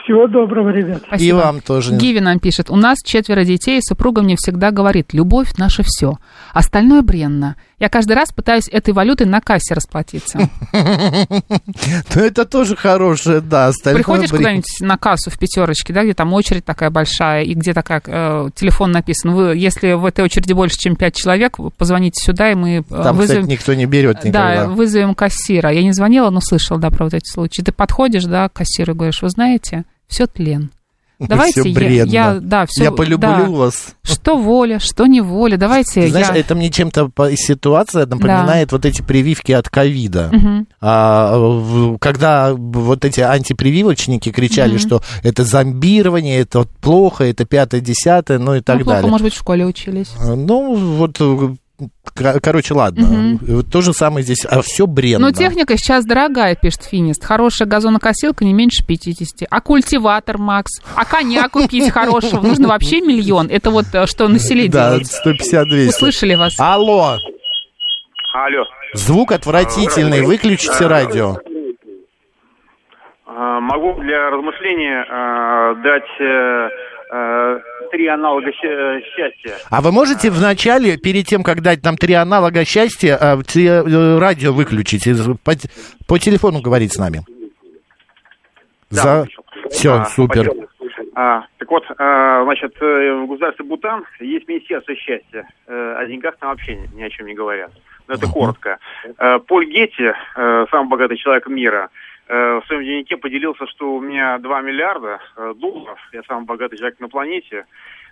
Всего 0.03 0.27
доброго, 0.27 0.69
ребят. 0.69 1.03
Спасибо. 1.05 1.39
И 1.39 1.41
вам 1.41 1.62
тоже. 1.62 1.95
Гиви 1.95 2.19
нам 2.19 2.39
пишет. 2.39 2.69
У 2.69 2.75
нас 2.75 2.98
четверо 3.03 3.43
детей, 3.43 3.77
и 3.77 3.81
супруга 3.81 4.21
мне 4.21 4.36
всегда 4.38 4.71
говорит, 4.71 5.13
любовь 5.13 5.53
наше 5.57 5.83
все. 5.83 6.17
Остальное 6.53 7.01
бренно. 7.01 7.55
Я 7.79 7.88
каждый 7.89 8.13
раз 8.13 8.31
пытаюсь 8.31 8.67
этой 8.69 8.93
валютой 8.93 9.25
на 9.25 9.41
кассе 9.41 9.74
расплатиться. 9.74 10.50
Ну, 12.15 12.21
это 12.21 12.45
тоже 12.45 12.75
хорошее, 12.75 13.41
да. 13.41 13.71
Приходишь 13.83 14.29
куда-нибудь 14.29 14.65
на 14.81 14.98
кассу 14.98 15.29
в 15.29 15.38
пятерочке, 15.38 15.93
да, 15.93 16.03
где 16.03 16.13
там 16.13 16.33
очередь 16.33 16.65
такая 16.65 16.89
большая, 16.89 17.43
и 17.43 17.53
где 17.53 17.74
такая 17.74 18.01
э, 18.05 18.50
телефон 18.55 18.91
написан. 18.91 19.33
Вы, 19.33 19.55
если 19.55 19.93
в 19.93 20.05
этой 20.05 20.25
очереди 20.25 20.53
больше, 20.53 20.77
чем 20.77 20.95
пять 20.95 21.15
человек, 21.15 21.57
позвоните 21.77 22.24
сюда, 22.24 22.51
и 22.51 22.55
мы 22.55 22.77
э, 22.77 22.83
там, 22.89 23.15
вызовем... 23.15 23.43
Кстати, 23.43 23.51
никто 23.51 23.74
не 23.74 23.86
берет 23.86 24.17
никогда. 24.24 24.65
Да, 24.65 24.67
вызовем 24.67 25.15
кассира. 25.15 25.71
Я 25.71 25.83
не 25.83 25.93
звонила, 25.93 26.29
но 26.29 26.41
слышала, 26.41 26.79
да, 26.79 26.89
про 26.89 27.05
вот 27.05 27.13
эти 27.13 27.29
случаи. 27.29 27.62
Ты 27.62 27.71
подходишь, 27.71 28.25
да, 28.25 28.50
к 28.50 28.53
кассиру 28.53 28.93
и 28.93 28.95
говоришь, 28.95 29.21
вы 29.21 29.29
знаете, 29.29 29.86
все 30.07 30.27
тлен. 30.27 30.71
Давайте 31.19 31.61
все 31.61 31.71
я, 31.71 32.03
я, 32.03 32.39
да, 32.39 32.65
все, 32.65 32.85
я 32.85 32.91
полюблю 32.91 33.17
да. 33.19 33.49
вас. 33.49 33.95
Что 34.03 34.38
воля, 34.38 34.79
что 34.79 35.05
не 35.05 35.19
воля, 35.19 35.57
давайте 35.57 36.07
Знаешь, 36.07 36.29
я... 36.29 36.38
это 36.38 36.55
мне 36.55 36.69
чем-то 36.69 37.11
ситуация 37.35 38.05
напоминает 38.05 38.69
да. 38.69 38.77
вот 38.77 38.85
эти 38.85 39.01
прививки 39.01 39.51
от 39.51 39.67
ковида. 39.67 40.31
Угу. 40.31 40.65
А, 40.79 41.97
когда 41.99 42.53
вот 42.53 43.03
эти 43.03 43.19
антипрививочники 43.19 44.31
кричали, 44.31 44.75
угу. 44.75 44.79
что 44.79 45.01
это 45.21 45.43
зомбирование, 45.43 46.39
это 46.39 46.65
плохо, 46.79 47.25
это 47.25 47.43
пятое-десятое, 47.43 48.39
ну 48.39 48.55
и 48.55 48.61
так 48.61 48.77
ну, 48.79 48.83
плохо, 48.85 48.97
далее. 48.97 49.11
может 49.11 49.25
быть, 49.25 49.33
в 49.33 49.39
школе 49.39 49.65
учились. 49.65 50.13
Ну, 50.19 50.75
вот 50.75 51.19
Короче, 52.15 52.74
ладно. 52.74 53.38
Угу. 53.41 53.63
То 53.63 53.81
же 53.81 53.93
самое 53.93 54.24
здесь. 54.24 54.45
А 54.45 54.62
все 54.62 54.88
бред. 54.88 55.19
Ну, 55.19 55.31
техника 55.31 55.77
сейчас 55.77 56.05
дорогая, 56.05 56.55
пишет 56.55 56.83
Финист. 56.83 57.24
Хорошая 57.24 57.67
газонокосилка 57.67 58.43
не 58.43 58.53
меньше 58.53 58.86
50. 58.86 59.48
А 59.50 59.62
культиватор, 59.62 60.38
Макс? 60.38 60.81
А 60.95 61.05
коня 61.05 61.48
купить 61.50 61.89
хорошего? 61.93 62.41
Нужно 62.41 62.67
вообще 62.67 63.01
миллион. 63.01 63.48
Это 63.50 63.71
вот 63.71 63.86
э, 63.93 64.05
что 64.05 64.27
на 64.27 64.39
селе 64.39 64.67
да, 64.69 64.91
делать. 64.91 65.09
Да, 65.24 65.31
150-200. 65.31 65.89
Услышали 65.89 66.36
вас. 66.36 66.59
Алло. 66.59 67.17
Алло. 68.33 68.65
Звук 68.93 69.31
отвратительный. 69.31 70.21
Выключите 70.21 70.88
радио. 70.88 71.38
А, 73.25 73.59
могу 73.59 73.93
для 74.01 74.29
размышления 74.29 75.05
дать 75.81 76.09
э, 76.19 76.24
э, 76.24 76.69
три 77.10 78.08
аналога 78.08 78.51
счастья. 78.51 79.56
А 79.70 79.82
вы 79.82 79.92
можете 79.92 80.30
вначале, 80.30 80.98
перед 80.98 81.25
тем, 81.25 81.44
как 81.44 81.62
дать 81.62 81.84
нам 81.84 81.98
три 81.98 82.13
аналога 82.13 82.66
счастья, 82.66 83.18
э, 83.20 83.38
э, 83.56 84.20
радио 84.20 84.54
выключить, 84.54 85.08
по, 85.44 85.54
по 86.08 86.20
телефону 86.20 86.62
говорить 86.62 86.94
с 86.94 86.98
нами? 86.98 87.22
Да, 88.92 89.01
За... 89.01 89.28
Все, 89.72 89.94
а, 89.94 90.06
супер. 90.06 90.51
А, 91.16 91.46
так 91.58 91.70
вот, 91.70 91.84
а, 91.98 92.44
значит, 92.44 92.75
э, 92.82 93.13
в 93.24 93.28
государстве 93.28 93.66
Бутан 93.66 94.04
есть 94.20 94.48
Министерство 94.48 94.96
счастья. 94.96 95.48
О 95.68 96.06
деньгах 96.06 96.38
там 96.38 96.50
вообще 96.50 96.78
ни 96.94 97.04
о 97.04 97.10
чем 97.10 97.28
не 97.28 97.34
говорят. 97.34 97.72
Но 98.08 98.16
это 98.16 98.28
коротко. 98.28 98.80
Поль 99.48 99.68
Гетти, 99.68 100.12
самый 100.36 100.89
богатый 100.89 101.18
человек 101.18 101.48
мира, 101.48 101.89
в 102.29 102.63
своем 102.67 102.83
дневнике 102.83 103.17
поделился, 103.17 103.65
что 103.67 103.95
у 103.95 104.00
меня 104.00 104.38
2 104.38 104.62
миллиарда 104.62 105.19
долларов, 105.55 105.98
я 106.13 106.21
самый 106.24 106.45
богатый 106.45 106.77
человек 106.77 107.00
на 107.00 107.09
планете, 107.09 107.65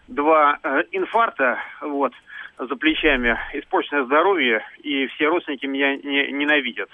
два 0.07 0.57
э, 0.63 0.83
инфаркта, 0.91 1.57
вот, 1.81 2.13
за 2.57 2.75
плечами, 2.75 3.37
испорченное 3.53 4.05
здоровье, 4.05 4.61
и 4.81 5.07
все 5.07 5.27
родственники 5.27 5.65
меня 5.65 5.95
не, 5.97 6.31
ненавидят. 6.31 6.89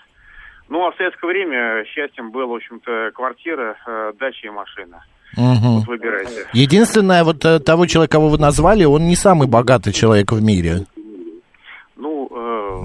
Ну, 0.70 0.86
а 0.86 0.92
в 0.92 0.98
советское 0.98 1.27
время 1.27 1.86
счастьем 1.86 2.32
было, 2.32 2.48
в 2.48 2.56
общем-то, 2.56 3.12
квартира, 3.13 3.77
э, 3.86 4.13
дача 4.20 4.48
и 4.48 4.50
машина. 4.50 5.03
Угу. 5.36 5.80
Вот 5.80 5.88
выбирайте. 5.88 6.48
Единственное, 6.53 7.24
вот 7.24 7.44
э, 7.46 7.60
того 7.60 7.86
человека, 7.86 8.13
кого 8.13 8.30
вы 8.30 8.38
назвали, 8.38 8.84
он 8.84 9.08
не 9.08 9.15
самый 9.15 9.48
богатый 9.48 9.92
человек 9.92 10.32
в 10.32 10.42
мире. 10.44 10.86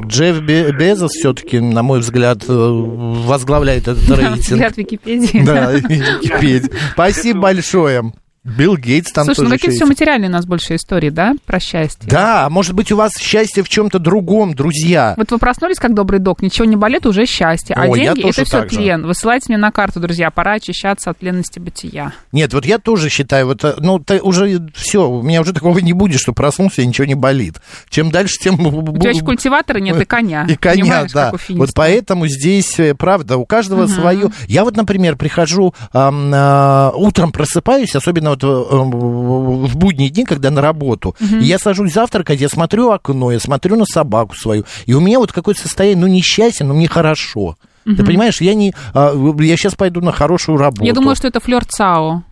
Джефф 0.09 0.41
Безос 0.41 1.13
все-таки, 1.13 1.61
на 1.61 1.83
мой 1.83 2.01
взгляд, 2.01 2.45
э, 2.49 2.53
возглавляет 2.53 3.89
этот 3.89 4.09
рейтинг. 4.09 4.39
Взгляд 4.39 4.77
Википедии. 4.77 5.43
Да, 5.45 5.73
Википедия. 5.73 6.71
Спасибо 6.93 7.41
большое. 7.41 8.13
Билл 8.57 8.77
Гейтс 8.77 9.13
там 9.13 9.25
Слушай, 9.27 9.45
ну 9.45 9.51
какие 9.51 9.71
все 9.71 9.87
материальные 9.87 10.29
у 10.29 10.33
нас 10.33 10.47
больше 10.47 10.77
истории, 10.77 11.11
да, 11.11 11.35
про 11.47 11.61
счастье? 11.61 12.09
Да, 12.09 12.47
а 12.47 12.51
может 12.51 12.75
быть 12.75 12.91
у 12.93 12.97
вас 12.97 13.13
счастье 13.19 13.63
в 13.63 13.69
чем-то 13.69 13.99
другом, 13.99 14.55
друзья. 14.55 15.15
Вот 15.17 15.31
вы 15.31 15.39
проснулись 15.39 15.79
как 15.79 15.95
добрый 15.95 16.21
док, 16.21 16.43
ничего 16.43 16.65
не 16.65 16.77
болит, 16.77 17.07
уже 17.07 17.27
счастье. 17.27 17.75
А 17.77 17.85
О, 17.85 17.95
деньги 17.95 18.29
это 18.29 18.45
все 18.45 18.65
тлен. 18.65 19.03
Же. 19.03 19.07
Высылайте 19.07 19.47
мне 19.49 19.59
на 19.59 19.71
карту, 19.71 20.01
друзья, 20.01 20.31
пора 20.31 20.55
очищаться 20.55 21.11
от 21.11 21.19
тленности 21.19 21.59
бытия. 21.59 22.13
Нет, 22.33 22.53
вот 22.55 22.65
я 22.65 22.79
тоже 22.79 23.09
считаю, 23.09 23.47
вот, 23.47 23.65
э, 23.65 23.75
ну, 23.79 23.99
ты 23.99 24.21
уже 24.21 24.69
все, 24.75 25.09
у 25.09 25.23
меня 25.23 25.41
уже 25.41 25.53
такого 25.53 25.79
не 25.79 25.93
будет, 25.93 26.21
что 26.21 26.33
проснулся 26.33 26.83
и 26.83 26.87
ничего 26.87 27.07
не 27.07 27.15
болит. 27.15 27.57
Чем 27.91 28.11
дальше, 28.11 28.37
тем... 28.41 28.55
У 28.67 28.99
тебя 28.99 29.11
еще 29.11 29.25
культиватора 29.25 29.79
нет 29.79 30.01
и 30.01 30.05
коня. 30.05 30.45
И 30.49 30.57
коня, 30.57 31.07
да. 31.13 31.33
Вот 31.49 31.71
поэтому 31.75 32.27
здесь, 32.27 32.79
э, 32.79 32.95
правда, 32.95 33.37
у 33.37 33.45
каждого 33.45 33.85
угу. 33.85 33.89
свое. 33.89 34.31
Я 34.47 34.65
вот, 34.65 34.77
например, 34.77 35.17
прихожу, 35.17 35.75
э, 35.93 35.99
э, 35.99 36.91
утром 36.95 37.33
просыпаюсь, 37.33 37.95
особенно 37.95 38.31
вот 38.43 38.71
э, 38.71 39.67
в 39.67 39.77
будние 39.77 40.11
дни, 40.11 40.25
когда 40.25 40.51
на 40.51 40.61
работу, 40.61 41.15
угу. 41.21 41.37
я 41.41 41.59
сажусь 41.59 41.93
завтракать, 41.93 42.41
я 42.41 42.49
смотрю 42.49 42.91
окно, 42.91 43.33
я 43.33 43.41
смотрю 43.41 43.77
на 43.77 43.85
собаку 43.85 44.37
свою, 44.37 44.65
и 44.87 44.95
у 44.95 45.01
меня 45.01 45.19
вот 45.19 45.33
какое-то 45.33 45.61
состояние, 45.61 46.07
ну, 46.07 46.13
несчастье, 46.13 46.67
но 46.67 46.75
мне 46.75 46.89
хорошо. 46.89 47.57
Угу. 47.87 47.97
Ты 47.97 48.05
понимаешь, 48.05 48.41
я 48.41 48.55
не, 48.55 48.75
а, 48.95 49.15
я 49.41 49.57
сейчас 49.57 49.75
пойду 49.75 50.01
на 50.01 50.13
хорошую 50.13 50.59
работу. 50.59 50.85
Я 50.85 50.93
думаю, 50.93 51.17
что 51.17 51.29
это 51.29 51.41
флер 51.41 51.65
ЦАО. 51.65 52.23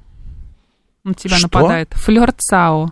На 1.05 1.15
тебя 1.15 1.37
что? 1.37 1.45
нападает. 1.45 1.93
Флер 1.95 2.33
ЦАО. 2.33 2.91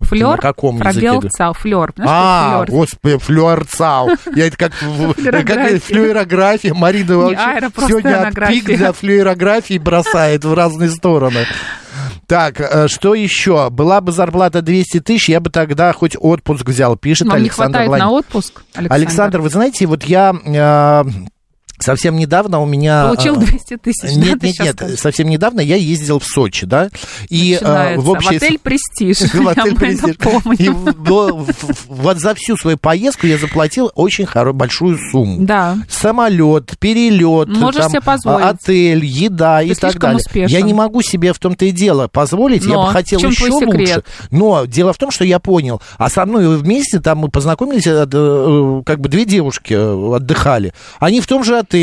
Флер, 0.00 0.32
на 0.32 0.36
каком 0.36 0.78
пробел 0.78 1.14
языке? 1.14 1.30
цау, 1.30 1.54
флер. 1.54 1.94
А, 2.00 2.66
господи, 2.68 3.16
флюорцау. 3.16 4.10
Я 4.34 4.48
это 4.48 4.56
как 4.58 4.74
флюорография. 4.74 6.74
Марина 6.74 7.16
вообще 7.16 7.70
сегодня 7.88 8.30
пик 8.46 8.66
для 8.66 8.92
флюорографии 8.92 9.78
бросает 9.78 10.44
в 10.44 10.52
разные 10.52 10.90
стороны. 10.90 11.46
Так, 12.26 12.60
э, 12.60 12.88
что 12.88 13.14
еще? 13.14 13.70
Была 13.70 14.00
бы 14.00 14.10
зарплата 14.10 14.60
200 14.60 15.00
тысяч, 15.00 15.28
я 15.28 15.40
бы 15.40 15.50
тогда 15.50 15.92
хоть 15.92 16.16
отпуск 16.18 16.68
взял, 16.68 16.96
пишет 16.96 17.28
Вам 17.28 17.36
Александр 17.36 17.78
не 17.78 17.84
хватает 17.84 17.88
Влад... 17.88 18.00
на 18.00 18.10
отпуск, 18.10 18.62
Александр? 18.74 18.94
Александр, 18.94 19.40
вы 19.40 19.50
знаете, 19.50 19.86
вот 19.86 20.04
я... 20.04 20.34
Э, 20.44 21.04
Совсем 21.86 22.16
недавно 22.16 22.60
у 22.60 22.66
меня... 22.66 23.04
Получил 23.04 23.36
200 23.36 23.76
тысяч. 23.76 24.16
Нет, 24.16 24.42
нет, 24.42 24.58
нет. 24.58 24.74
Скажешь? 24.74 24.98
Совсем 24.98 25.28
недавно 25.28 25.60
я 25.60 25.76
ездил 25.76 26.18
в 26.18 26.24
Сочи, 26.24 26.66
да? 26.66 26.88
И 27.28 27.56
э, 27.60 27.96
в, 27.96 28.10
общей... 28.10 28.26
в 28.40 28.42
отель 28.42 28.58
«Престиж». 28.58 29.32
В 29.32 29.48
отель 29.48 29.76
«Престиж». 29.76 30.16
И 30.58 30.68
вот 30.68 32.18
за 32.18 32.34
всю 32.34 32.56
свою 32.56 32.76
поездку 32.76 33.28
я 33.28 33.38
заплатил 33.38 33.92
очень 33.94 34.26
большую 34.52 34.98
сумму. 35.12 35.44
Да. 35.44 35.78
Самолет, 35.88 36.76
перелет, 36.80 37.50
позволить. 38.00 38.46
отель, 38.46 39.04
еда 39.04 39.62
и 39.62 39.72
так 39.74 39.96
далее. 40.00 40.20
Я 40.48 40.62
не 40.62 40.74
могу 40.74 41.02
себе 41.02 41.32
в 41.32 41.38
том-то 41.38 41.66
и 41.66 41.70
дело 41.70 42.08
позволить. 42.08 42.64
Я 42.64 42.78
бы 42.78 42.88
хотел 42.88 43.20
еще 43.20 43.48
лучше. 43.48 44.02
Но 44.32 44.64
дело 44.64 44.92
в 44.92 44.98
том, 44.98 45.12
что 45.12 45.24
я 45.24 45.38
понял. 45.38 45.80
А 45.98 46.10
со 46.10 46.26
мной 46.26 46.56
вместе 46.56 46.98
там 46.98 47.18
мы 47.18 47.28
познакомились, 47.28 47.84
как 48.84 49.00
бы 49.00 49.08
две 49.08 49.24
девушки 49.24 49.74
отдыхали. 49.74 50.74
Они 50.98 51.20
в 51.20 51.28
том 51.28 51.44
же 51.44 51.56
отеле, 51.58 51.75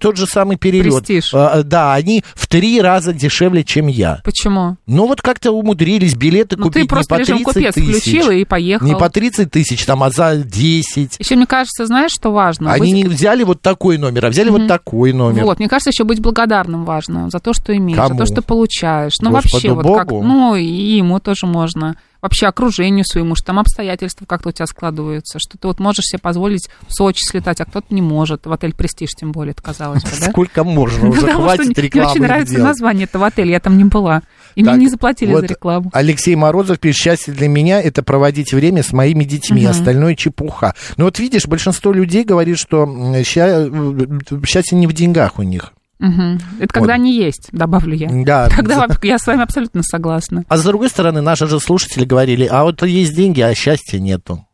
тот 0.00 0.16
же 0.16 0.26
самый 0.26 0.56
перелет. 0.56 1.06
Престиж. 1.06 1.32
А, 1.34 1.62
да, 1.62 1.94
они 1.94 2.22
в 2.34 2.46
три 2.46 2.80
раза 2.80 3.12
дешевле, 3.12 3.64
чем 3.64 3.86
я. 3.86 4.20
Почему? 4.24 4.76
Ну, 4.86 5.06
вот 5.06 5.22
как-то 5.22 5.52
умудрились 5.52 6.14
билеты 6.14 6.56
ну, 6.56 6.64
купить 6.64 6.82
ты 6.82 6.88
просто 6.88 7.16
не 7.16 7.22
по 7.22 7.24
30 7.24 7.44
купец 7.44 7.74
тысяч. 7.74 8.00
включил 8.00 8.30
и 8.30 8.44
поехал. 8.44 8.86
Не 8.86 8.96
по 8.96 9.08
30 9.10 9.50
тысяч, 9.50 9.84
там, 9.84 10.02
а 10.02 10.10
за 10.10 10.36
10. 10.36 11.16
Еще, 11.18 11.36
мне 11.36 11.46
кажется, 11.46 11.86
знаешь, 11.86 12.12
что 12.12 12.32
важно? 12.32 12.72
Они 12.72 12.92
быть... 12.92 13.04
не 13.04 13.04
взяли 13.04 13.44
вот 13.44 13.60
такой 13.60 13.98
номер, 13.98 14.26
а 14.26 14.28
взяли 14.30 14.50
mm-hmm. 14.50 14.58
вот 14.60 14.68
такой 14.68 15.12
номер. 15.12 15.44
Вот, 15.44 15.58
мне 15.58 15.68
кажется, 15.68 15.90
еще 15.90 16.04
быть 16.04 16.20
благодарным 16.20 16.84
важно 16.84 17.30
за 17.30 17.38
то, 17.38 17.52
что 17.52 17.76
имеешь, 17.76 17.96
Кому? 17.96 18.14
за 18.14 18.24
то, 18.24 18.26
что 18.26 18.42
получаешь. 18.42 19.14
Ну, 19.20 19.30
Господу 19.30 19.54
вообще, 19.54 19.68
Богу? 19.74 19.88
вот 19.88 19.98
как... 19.98 20.10
Ну, 20.10 20.54
и 20.54 20.64
ему 20.64 21.20
тоже 21.20 21.46
можно 21.46 21.96
вообще 22.26 22.46
окружению 22.46 23.04
своему, 23.04 23.36
что 23.36 23.46
там 23.46 23.60
обстоятельства 23.60 24.26
как-то 24.26 24.48
у 24.48 24.52
тебя 24.52 24.66
складываются, 24.66 25.38
что 25.38 25.56
ты 25.56 25.68
вот 25.68 25.78
можешь 25.78 26.06
себе 26.06 26.18
позволить 26.18 26.68
в 26.88 26.92
Сочи 26.92 27.20
слетать, 27.22 27.60
а 27.60 27.64
кто-то 27.64 27.94
не 27.94 28.02
может, 28.02 28.46
в 28.46 28.52
отель 28.52 28.74
«Престиж» 28.74 29.10
тем 29.10 29.30
более, 29.30 29.52
это 29.52 29.62
казалось 29.62 30.02
бы, 30.02 30.10
да? 30.20 30.30
Сколько 30.30 30.64
можно, 30.64 31.08
уже 31.08 31.32
хватит 31.32 31.78
рекламы 31.78 32.04
Мне 32.04 32.10
очень 32.10 32.22
нравится 32.22 32.58
название 32.58 33.04
этого 33.04 33.26
отеля, 33.26 33.50
я 33.50 33.60
там 33.60 33.78
не 33.78 33.84
была, 33.84 34.22
и 34.56 34.62
мне 34.62 34.74
не 34.74 34.88
заплатили 34.88 35.32
за 35.32 35.46
рекламу. 35.46 35.90
Алексей 35.92 36.34
Морозов 36.34 36.80
пишет, 36.80 36.96
счастье 36.96 37.32
для 37.32 37.48
меня– 37.48 37.80
это 37.82 38.02
проводить 38.02 38.52
время 38.52 38.82
с 38.82 38.92
моими 38.92 39.22
детьми, 39.24 39.64
остальное 39.64 40.16
чепуха. 40.16 40.74
Ну 40.96 41.04
вот 41.04 41.18
видишь, 41.18 41.46
большинство 41.46 41.92
людей 41.92 42.24
говорит, 42.24 42.58
что 42.58 42.86
счастье 43.24 44.76
не 44.76 44.86
в 44.86 44.92
деньгах 44.92 45.38
у 45.38 45.42
них. 45.42 45.72
Угу. 45.98 46.38
Это 46.60 46.72
когда 46.72 46.92
вот. 46.92 47.00
они 47.00 47.16
есть, 47.16 47.48
добавлю 47.52 47.94
я. 47.94 48.08
Да. 48.24 48.48
Тогда 48.56 48.86
я 49.02 49.18
с 49.18 49.26
вами 49.26 49.42
абсолютно 49.42 49.82
согласна. 49.82 50.44
А 50.48 50.56
с 50.56 50.64
другой 50.64 50.90
стороны, 50.90 51.20
наши 51.20 51.46
же 51.46 51.58
слушатели 51.58 52.04
говорили, 52.04 52.46
а 52.50 52.64
вот 52.64 52.82
есть 52.82 53.14
деньги, 53.14 53.40
а 53.40 53.54
счастья 53.54 53.98
нету. 53.98 54.45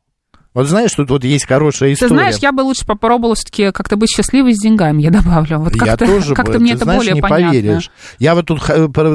Вот 0.55 0.69
знаешь, 0.69 0.93
тут 0.93 1.09
вот 1.09 1.25
есть 1.25 1.47
хорошая 1.47 1.95
история. 1.95 2.09
Ты 2.11 2.15
знаешь, 2.15 2.37
я 2.37 2.53
бы 2.53 2.61
лучше 2.61 2.85
попробовала 2.85 3.35
все-таки 3.35 3.73
как-то 3.73 3.97
быть 3.97 4.11
счастливой 4.11 4.55
с 4.55 4.59
деньгами, 4.59 5.03
я 5.03 5.11
добавлю. 5.11 5.59
Вот 5.59 5.75
я 5.75 5.97
как-то, 5.97 6.07
тоже 6.07 6.35
как-то 6.35 6.53
бы, 6.53 6.59
мне 6.61 6.73
ты 6.73 6.77
это 6.77 6.85
знаешь, 6.85 6.99
более 6.99 7.15
не 7.15 7.21
понятно. 7.23 7.49
поверишь. 7.49 7.91
Я 8.19 8.35
вот 8.35 8.47
тут, 8.47 8.61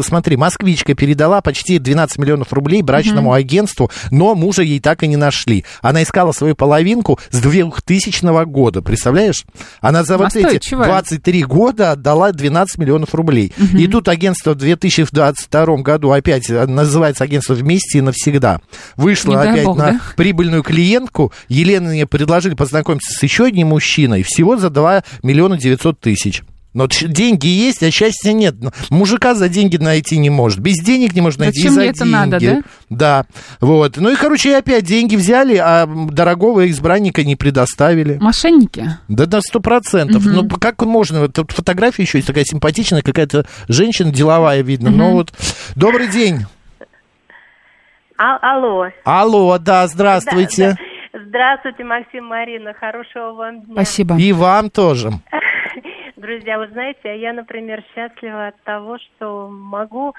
смотри, 0.04 0.36
москвичка 0.36 0.96
передала 0.96 1.42
почти 1.42 1.78
12 1.78 2.18
миллионов 2.18 2.52
рублей 2.54 2.82
брачному 2.82 3.34
uh-huh. 3.34 3.38
агентству, 3.38 3.92
но 4.10 4.34
мужа 4.34 4.64
ей 4.64 4.80
так 4.80 5.04
и 5.04 5.08
не 5.08 5.16
нашли. 5.16 5.64
Она 5.82 6.02
искала 6.02 6.32
свою 6.32 6.56
половинку 6.56 7.20
с 7.30 7.40
2000 7.40 8.46
года, 8.46 8.82
представляешь? 8.82 9.46
Она 9.80 10.04
за 10.04 10.18
вот 10.18 10.36
эти 10.36 10.74
23 10.74 11.44
года 11.44 11.92
отдала 11.92 12.32
12 12.32 12.80
миллионов 12.80 13.14
рублей. 13.14 13.54
Uh-huh. 13.58 13.78
И 13.78 13.88
тут 13.88 14.08
агентство 14.08 14.54
в 14.54 14.56
2022 14.56 15.78
году 15.78 16.12
опять 16.12 16.50
называется 16.50 17.24
агентство 17.24 17.54
«Вместе 17.54 18.00
и 18.00 18.02
навсегда». 18.02 18.60
Вышло 18.96 19.32
не 19.32 19.50
опять 19.50 19.66
бог, 19.66 19.78
на 19.78 19.92
да? 19.92 20.02
прибыльную 20.16 20.64
клиентку. 20.64 21.27
Елена 21.50 21.90
мне 21.90 22.06
предложили 22.06 22.54
познакомиться 22.56 23.14
с 23.14 23.24
еще 23.24 23.46
одним 23.46 23.68
мужчиной 23.70 24.24
всего 24.24 24.58
за 24.58 24.70
2 24.70 25.04
миллиона 25.24 25.58
900 25.58 26.00
тысяч. 26.00 26.44
Но 26.78 26.88
деньги 26.88 27.48
есть, 27.48 27.82
а 27.82 27.90
счастья 27.90 28.34
нет. 28.34 28.54
Мужика 28.92 29.34
за 29.34 29.50
деньги 29.50 29.78
найти 29.78 30.20
не 30.20 30.30
может. 30.30 30.60
Без 30.60 30.76
денег 30.76 31.14
не 31.16 31.22
может 31.22 31.40
найти 31.40 31.62
Зачем 31.62 31.72
и 31.72 31.74
за 31.74 31.82
мне 31.82 31.90
это 31.90 32.00
деньги. 32.04 32.14
надо, 32.14 32.40
да? 32.40 32.62
Да, 32.90 33.26
вот. 33.62 33.98
Ну 33.98 34.12
и, 34.12 34.16
короче, 34.16 34.56
опять 34.56 34.84
деньги 34.86 35.16
взяли, 35.16 35.56
а 35.56 35.88
дорогого 35.88 36.70
избранника 36.70 37.24
не 37.24 37.36
предоставили. 37.36 38.20
Мошенники? 38.22 38.92
Да, 39.08 39.26
на 39.26 39.42
сто 39.42 39.60
процентов. 39.60 40.24
Угу. 40.24 40.30
Ну, 40.30 40.50
как 40.50 40.84
можно? 40.86 41.28
Тут 41.30 41.52
фотография 41.52 42.04
еще 42.04 42.20
есть 42.20 42.28
такая 42.28 42.46
симпатичная, 42.46 43.02
какая-то 43.02 43.48
женщина 43.68 44.12
деловая 44.12 44.62
видно. 44.62 44.90
Угу. 44.92 44.98
Ну 44.98 45.12
вот, 45.14 45.34
добрый 45.76 46.10
день. 46.10 46.46
А- 48.20 48.38
алло. 48.56 48.88
Алло, 49.04 49.58
да, 49.58 49.88
здравствуйте. 49.88 50.70
Да, 50.70 50.74
да. 50.74 50.87
Здравствуйте, 51.28 51.84
Максим, 51.84 52.26
Марина. 52.26 52.74
Хорошего 52.74 53.34
вам 53.34 53.62
дня. 53.62 53.74
Спасибо. 53.74 54.16
И 54.18 54.32
вам 54.32 54.70
тоже. 54.70 55.10
Друзья, 56.16 56.58
вы 56.58 56.68
знаете, 56.68 57.20
я, 57.20 57.34
например, 57.34 57.84
счастлива 57.94 58.48
от 58.48 58.62
того, 58.64 58.98
что 58.98 59.50
могу 59.50 60.16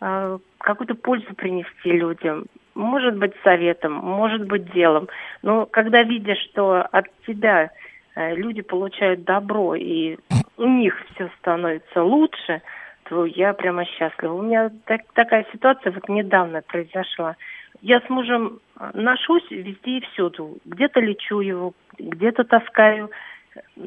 э, 0.00 0.38
какую-то 0.58 0.94
пользу 0.94 1.34
принести 1.34 1.90
людям. 1.90 2.46
Может 2.76 3.16
быть, 3.16 3.32
советом, 3.42 3.94
может 3.94 4.46
быть, 4.46 4.72
делом. 4.72 5.08
Но 5.42 5.66
когда 5.66 6.04
видишь, 6.04 6.38
что 6.50 6.82
от 6.82 7.06
тебя 7.26 7.70
э, 8.14 8.34
люди 8.36 8.62
получают 8.62 9.24
добро, 9.24 9.74
и 9.74 10.16
у 10.58 10.68
них 10.68 10.94
все 11.12 11.28
становится 11.40 12.04
лучше, 12.04 12.62
то 13.08 13.26
я 13.26 13.52
прямо 13.52 13.84
счастлива. 13.84 14.34
У 14.34 14.42
меня 14.42 14.70
так, 14.86 15.00
такая 15.14 15.44
ситуация 15.52 15.90
вот 15.90 16.08
недавно 16.08 16.62
произошла. 16.62 17.34
Я 17.82 18.00
с 18.00 18.08
мужем 18.08 18.60
ношусь 18.94 19.50
везде 19.50 19.98
и 19.98 20.00
всюду. 20.12 20.58
Где-то 20.64 21.00
лечу 21.00 21.40
его, 21.40 21.74
где-то 21.98 22.44
таскаю 22.44 23.10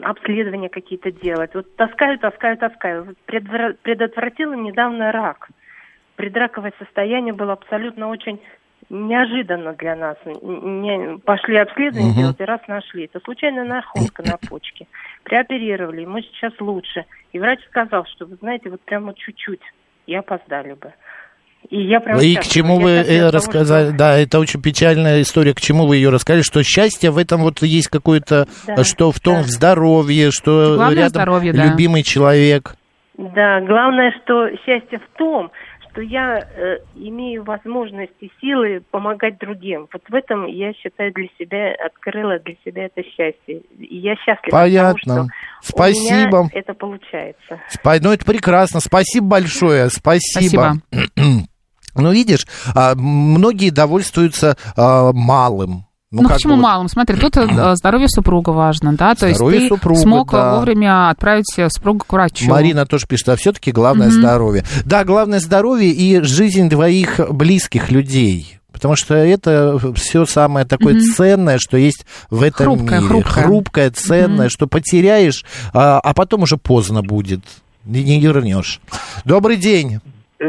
обследования 0.02 0.68
какие-то 0.68 1.12
делать. 1.12 1.56
Вот 1.56 1.74
таскаю, 1.78 2.20
таскаю, 2.20 2.58
таскаю. 2.58 3.16
Предвра- 3.26 3.76
предотвратила 3.82 4.54
недавно 4.54 5.14
рак. 5.14 5.48
Предраковое 6.18 6.74
состояние 6.78 7.34
было 7.34 7.54
абсолютно 7.54 8.10
очень 8.10 8.42
неожиданно 8.90 9.74
для 9.74 9.96
нас. 9.96 10.18
Не, 10.26 11.18
пошли 11.20 11.56
обследование 11.56 12.12
угу. 12.12 12.20
делать 12.20 12.40
и 12.42 12.44
раз 12.44 12.68
нашли. 12.68 13.06
Это 13.06 13.22
случайная 13.22 13.64
находка 13.64 14.24
на 14.24 14.38
почке. 14.50 14.88
Прооперировали, 15.24 16.02
ему 16.02 16.20
сейчас 16.20 16.54
лучше. 16.60 17.06
И 17.32 17.40
врач 17.40 17.60
сказал, 17.68 18.06
что, 18.08 18.26
вы 18.26 18.36
знаете, 18.36 18.70
вот 18.70 18.82
прямо 18.82 19.14
чуть-чуть, 19.14 19.62
и 20.06 20.14
опоздали 20.16 20.74
бы. 20.74 20.94
И, 21.70 21.82
я 21.84 22.00
прям 22.00 22.20
и 22.20 22.36
к 22.36 22.44
чему 22.44 22.80
вы 22.80 22.92
э, 22.92 23.30
рассказали? 23.30 23.90
Что... 23.90 23.98
Да, 23.98 24.18
это 24.18 24.40
очень 24.40 24.62
печальная 24.62 25.22
история. 25.22 25.54
К 25.54 25.62
чему 25.62 25.88
вы 25.88 25.98
ее 25.98 26.10
рассказали? 26.10 26.42
Что 26.42 26.64
счастье 26.64 27.12
в 27.12 27.18
этом 27.18 27.42
вот 27.42 27.62
есть 27.62 27.88
какое-то, 27.88 28.48
да, 28.68 28.84
что 28.84 29.12
в 29.12 29.20
том 29.20 29.38
да. 29.38 29.44
в 29.44 29.48
здоровье, 29.48 30.32
что 30.32 30.76
Главное 30.76 30.96
рядом 30.96 31.10
здоровье, 31.10 31.54
да. 31.54 31.66
любимый 31.66 32.04
человек. 32.04 32.76
Да, 33.18 33.62
главное, 33.62 34.14
что 34.24 34.50
счастье 34.66 35.00
в 35.00 35.18
том, 35.18 35.50
что 35.96 36.02
я 36.02 36.40
э, 36.40 36.80
имею 36.96 37.44
возможность 37.46 38.12
и 38.20 38.30
силы 38.42 38.82
помогать 38.92 39.38
другим. 39.40 39.88
Вот 39.94 40.02
в 40.08 40.14
этом 40.14 40.46
я 40.48 40.74
считаю 40.74 41.14
для 41.14 41.28
себя 41.40 41.74
открыла 41.86 42.38
для 42.40 42.56
себя 42.66 42.86
это 42.86 43.02
счастье. 43.04 43.62
И 43.80 43.98
я 43.98 44.16
счастлива, 44.18 44.52
Понятно. 44.52 45.00
Потому, 45.02 45.30
что 45.62 45.74
Спасибо. 45.74 46.36
У 46.36 46.44
меня 46.44 46.50
это 46.54 46.74
получается. 46.74 47.62
Спа- 47.74 48.00
ну 48.02 48.12
это 48.12 48.26
прекрасно. 48.26 48.82
Спасибо 48.82 49.28
большое. 49.28 49.90
Спасибо. 49.90 50.74
Спасибо. 50.92 51.46
Ну, 51.96 52.12
видишь, 52.12 52.46
а, 52.74 52.96
многие 52.96 53.70
довольствуются 53.70 54.58
а, 54.76 55.12
малым. 55.14 55.86
Ну, 56.12 56.22
ну 56.22 56.30
почему 56.30 56.56
бы... 56.56 56.62
малым? 56.62 56.88
Смотри, 56.88 57.18
тут 57.18 57.36
здоровье 57.74 58.08
супруга 58.08 58.52
важно, 58.52 58.94
да, 58.94 59.16
то 59.16 59.30
здоровье 59.34 59.60
есть 59.60 59.70
ты 59.70 59.76
супруга, 59.76 60.00
смог 60.00 60.32
да. 60.32 60.56
вовремя 60.56 61.10
отправить 61.10 61.46
супруга 61.70 62.06
к 62.08 62.14
врачу. 62.14 62.50
Марина 62.50 62.86
тоже 62.86 63.06
пишет, 63.08 63.30
а 63.30 63.36
все-таки 63.36 63.72
главное 63.72 64.08
mm-hmm. 64.08 64.12
здоровье. 64.12 64.66
Да, 64.86 65.04
главное 65.04 65.40
здоровье 65.40 65.92
и 65.92 66.22
жизнь 66.22 66.70
твоих 66.70 67.20
близких 67.32 67.92
людей. 67.92 68.60
Потому 68.72 68.96
что 68.96 69.16
это 69.16 69.80
все 69.96 70.26
самое 70.26 70.66
такое 70.66 70.96
mm-hmm. 70.96 71.16
ценное, 71.16 71.58
что 71.60 71.78
есть 71.78 72.06
в 72.30 72.44
этом 72.44 72.78
хрупкое, 72.78 73.00
мире. 73.00 73.10
Хрупкое, 73.10 73.44
хрупкое 73.44 73.92
ценное, 73.92 74.48
mm-hmm. 74.48 74.52
что 74.52 74.68
потеряешь, 74.68 75.46
а, 75.74 76.00
а 76.00 76.14
потом 76.14 76.44
уже 76.44 76.58
поздно 76.58 77.02
будет. 77.02 77.42
Не 77.86 78.20
вернешь. 78.20 78.82
Добрый 79.26 79.58
день. 79.58 80.02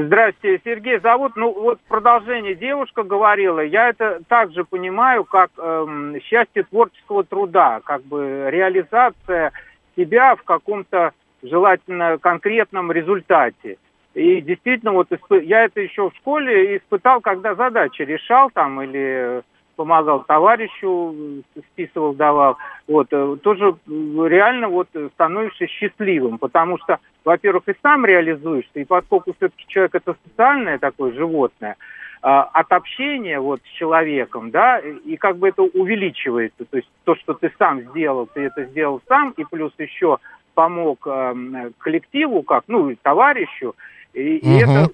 Здравствуйте, 0.05 0.61
Сергей 0.65 0.99
зовут. 1.01 1.37
Ну, 1.37 1.53
вот 1.53 1.81
продолжение 1.89 2.55
девушка 2.55 3.03
говорила. 3.03 3.61
Я 3.61 3.89
это 3.89 4.21
также 4.29 4.65
понимаю, 4.65 5.25
как 5.25 5.51
эм, 5.57 6.21
счастье 6.23 6.65
творческого 6.65 7.25
труда, 7.25 7.81
как 7.83 8.03
бы 8.03 8.49
реализация 8.51 9.53
себя 9.97 10.37
в 10.37 10.43
каком-то 10.43 11.13
желательно 11.43 12.19
конкретном 12.19 12.93
результате. 12.93 13.79
И 14.13 14.43
действительно, 14.43 14.93
вот 14.93 15.09
я 15.31 15.65
это 15.65 15.81
еще 15.81 16.11
в 16.11 16.17
школе 16.17 16.77
испытал, 16.77 17.21
когда 17.21 17.55
задачи 17.55 18.03
решал 18.03 18.51
там 18.51 18.83
или 18.83 19.43
помогал 19.77 20.25
товарищу, 20.25 21.15
списывал, 21.73 22.15
давал. 22.15 22.57
Вот, 22.89 23.09
э, 23.13 23.37
тоже 23.43 23.77
реально 23.87 24.69
вот 24.69 24.89
становишься 25.15 25.67
счастливым, 25.67 26.39
потому 26.39 26.79
что, 26.79 26.99
во-первых, 27.25 27.69
и 27.69 27.75
сам 27.83 28.05
реализуешься, 28.05 28.81
и 28.81 28.85
поскольку 28.85 29.35
все-таки 29.35 29.65
человек 29.69 29.95
это 29.95 30.17
социальное 30.25 30.79
такое 30.79 31.13
животное, 31.13 31.77
а, 32.23 32.43
от 32.43 32.73
общения 32.73 33.39
вот 33.39 33.61
с 33.65 33.77
человеком, 33.79 34.51
да, 34.51 34.79
и 34.81 35.17
как 35.17 35.37
бы 35.37 35.49
это 35.49 35.63
увеличивается. 35.63 36.65
То 36.65 36.79
есть 36.79 36.89
то, 37.05 37.15
что 37.15 37.35
ты 37.35 37.53
сам 37.59 37.83
сделал, 37.83 38.27
ты 38.27 38.41
это 38.41 38.65
сделал 38.65 39.01
сам, 39.07 39.33
и 39.37 39.45
плюс 39.45 39.73
еще 39.79 40.19
помог 40.55 41.07
э, 41.07 41.71
коллективу, 41.79 42.43
как, 42.43 42.65
ну, 42.67 42.97
товарищу, 43.03 43.77
и, 44.17 44.39
и 44.39 44.59
это 44.63 44.91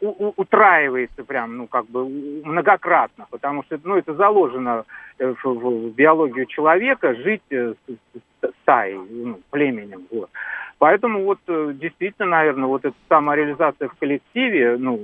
у, 0.00 0.08
у, 0.08 0.34
утраивается 0.36 1.22
прям, 1.24 1.56
ну, 1.56 1.66
как 1.66 1.86
бы 1.86 2.08
многократно, 2.44 3.26
потому 3.30 3.62
что, 3.64 3.78
ну, 3.84 3.96
это 3.96 4.14
заложено 4.14 4.84
э, 5.18 5.34
в, 5.42 5.44
в 5.44 5.90
биологию 5.94 6.46
человека, 6.46 7.14
жить 7.14 7.42
э, 7.50 7.74
с, 7.86 8.50
стаей, 8.62 8.96
ну, 8.96 9.40
племенем, 9.50 10.06
вот. 10.10 10.30
Поэтому 10.78 11.24
вот 11.24 11.38
э, 11.46 11.74
действительно, 11.74 12.28
наверное, 12.28 12.66
вот 12.66 12.84
эта 12.84 12.96
самореализация 13.08 13.88
в 13.88 13.94
коллективе, 13.98 14.76
ну, 14.78 15.00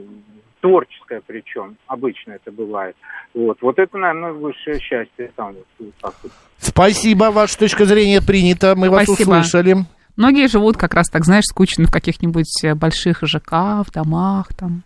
творческая 0.61 1.23
причем, 1.27 1.77
обычно 1.87 2.33
это 2.33 2.51
бывает. 2.51 2.97
Вот, 3.35 3.59
вот 3.61 3.79
это, 3.79 3.99
наверное, 3.99 4.33
высшее 4.33 4.81
счастье. 4.81 5.31
Там, 5.37 5.55
вот, 5.79 6.15
Спасибо, 6.59 7.31
ваша 7.31 7.59
точка 7.59 7.85
зрения 7.85 8.21
принята, 8.27 8.75
мы 8.77 8.89
Спасибо. 8.89 8.93
вас 8.93 9.09
услышали. 9.09 9.77
Многие 10.21 10.49
живут 10.49 10.77
как 10.77 10.93
раз 10.93 11.09
так, 11.09 11.25
знаешь, 11.25 11.45
скучно 11.47 11.87
в 11.87 11.91
каких-нибудь 11.91 12.63
э, 12.63 12.75
больших 12.75 13.21
ЖК, 13.23 13.53
в 13.53 13.87
домах 13.91 14.49
там. 14.55 14.83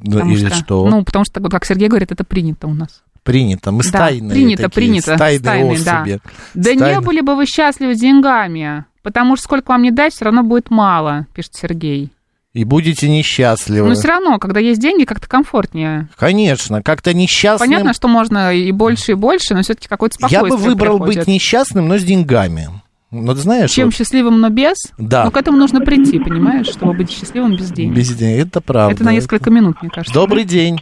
Ну, 0.00 0.28
или 0.28 0.48
что, 0.48 0.56
что? 0.56 0.88
Ну, 0.88 1.04
потому 1.04 1.24
что, 1.24 1.40
как 1.48 1.64
Сергей 1.64 1.86
говорит, 1.86 2.10
это 2.10 2.24
принято 2.24 2.66
у 2.66 2.74
нас. 2.74 3.04
Принято. 3.22 3.70
Мы 3.70 3.84
да, 3.84 3.88
стайные 3.88 4.32
принято, 4.32 4.64
такие, 4.64 4.74
принято. 4.74 5.14
Стайные, 5.14 5.38
стайные 5.38 5.72
особи. 5.74 6.20
Да, 6.54 6.74
да 6.74 6.74
не 6.74 7.00
были 7.00 7.20
бы 7.20 7.36
вы 7.36 7.46
счастливы 7.46 7.94
деньгами, 7.94 8.84
потому 9.04 9.36
что 9.36 9.44
сколько 9.44 9.70
вам 9.70 9.82
не 9.82 9.92
дать, 9.92 10.12
все 10.12 10.24
равно 10.24 10.42
будет 10.42 10.70
мало, 10.70 11.28
пишет 11.36 11.54
Сергей. 11.54 12.10
И 12.52 12.64
будете 12.64 13.08
несчастливы. 13.08 13.90
Но 13.90 13.94
все 13.94 14.08
равно, 14.08 14.40
когда 14.40 14.58
есть 14.58 14.80
деньги, 14.80 15.04
как-то 15.04 15.28
комфортнее. 15.28 16.08
Конечно, 16.16 16.82
как-то 16.82 17.14
несчастным... 17.14 17.70
Понятно, 17.70 17.94
что 17.94 18.08
можно 18.08 18.52
и 18.52 18.72
больше, 18.72 19.12
и 19.12 19.14
больше, 19.14 19.54
но 19.54 19.62
все-таки 19.62 19.86
какой-то 19.86 20.16
спокойствие 20.16 20.50
Я 20.50 20.56
бы 20.56 20.60
выбрал 20.60 20.98
приходит. 20.98 21.18
быть 21.20 21.28
несчастным, 21.28 21.86
но 21.86 21.96
с 21.96 22.02
деньгами. 22.02 22.68
Ну, 23.12 23.34
знаешь, 23.34 23.70
Чем 23.70 23.88
вот... 23.88 23.94
счастливым, 23.94 24.40
но 24.40 24.48
без? 24.48 24.90
Да. 24.96 25.24
Но 25.24 25.30
к 25.30 25.36
этому 25.36 25.58
нужно 25.58 25.82
прийти, 25.82 26.18
понимаешь, 26.18 26.66
чтобы 26.68 26.94
быть 26.94 27.10
счастливым 27.10 27.56
без 27.56 27.70
денег. 27.70 27.94
Без 27.94 28.08
денег, 28.16 28.46
это 28.46 28.62
правда. 28.62 28.94
Это 28.94 29.04
на 29.04 29.12
несколько 29.12 29.50
минут, 29.50 29.76
мне 29.82 29.90
кажется. 29.90 30.14
Добрый 30.14 30.44
день. 30.44 30.78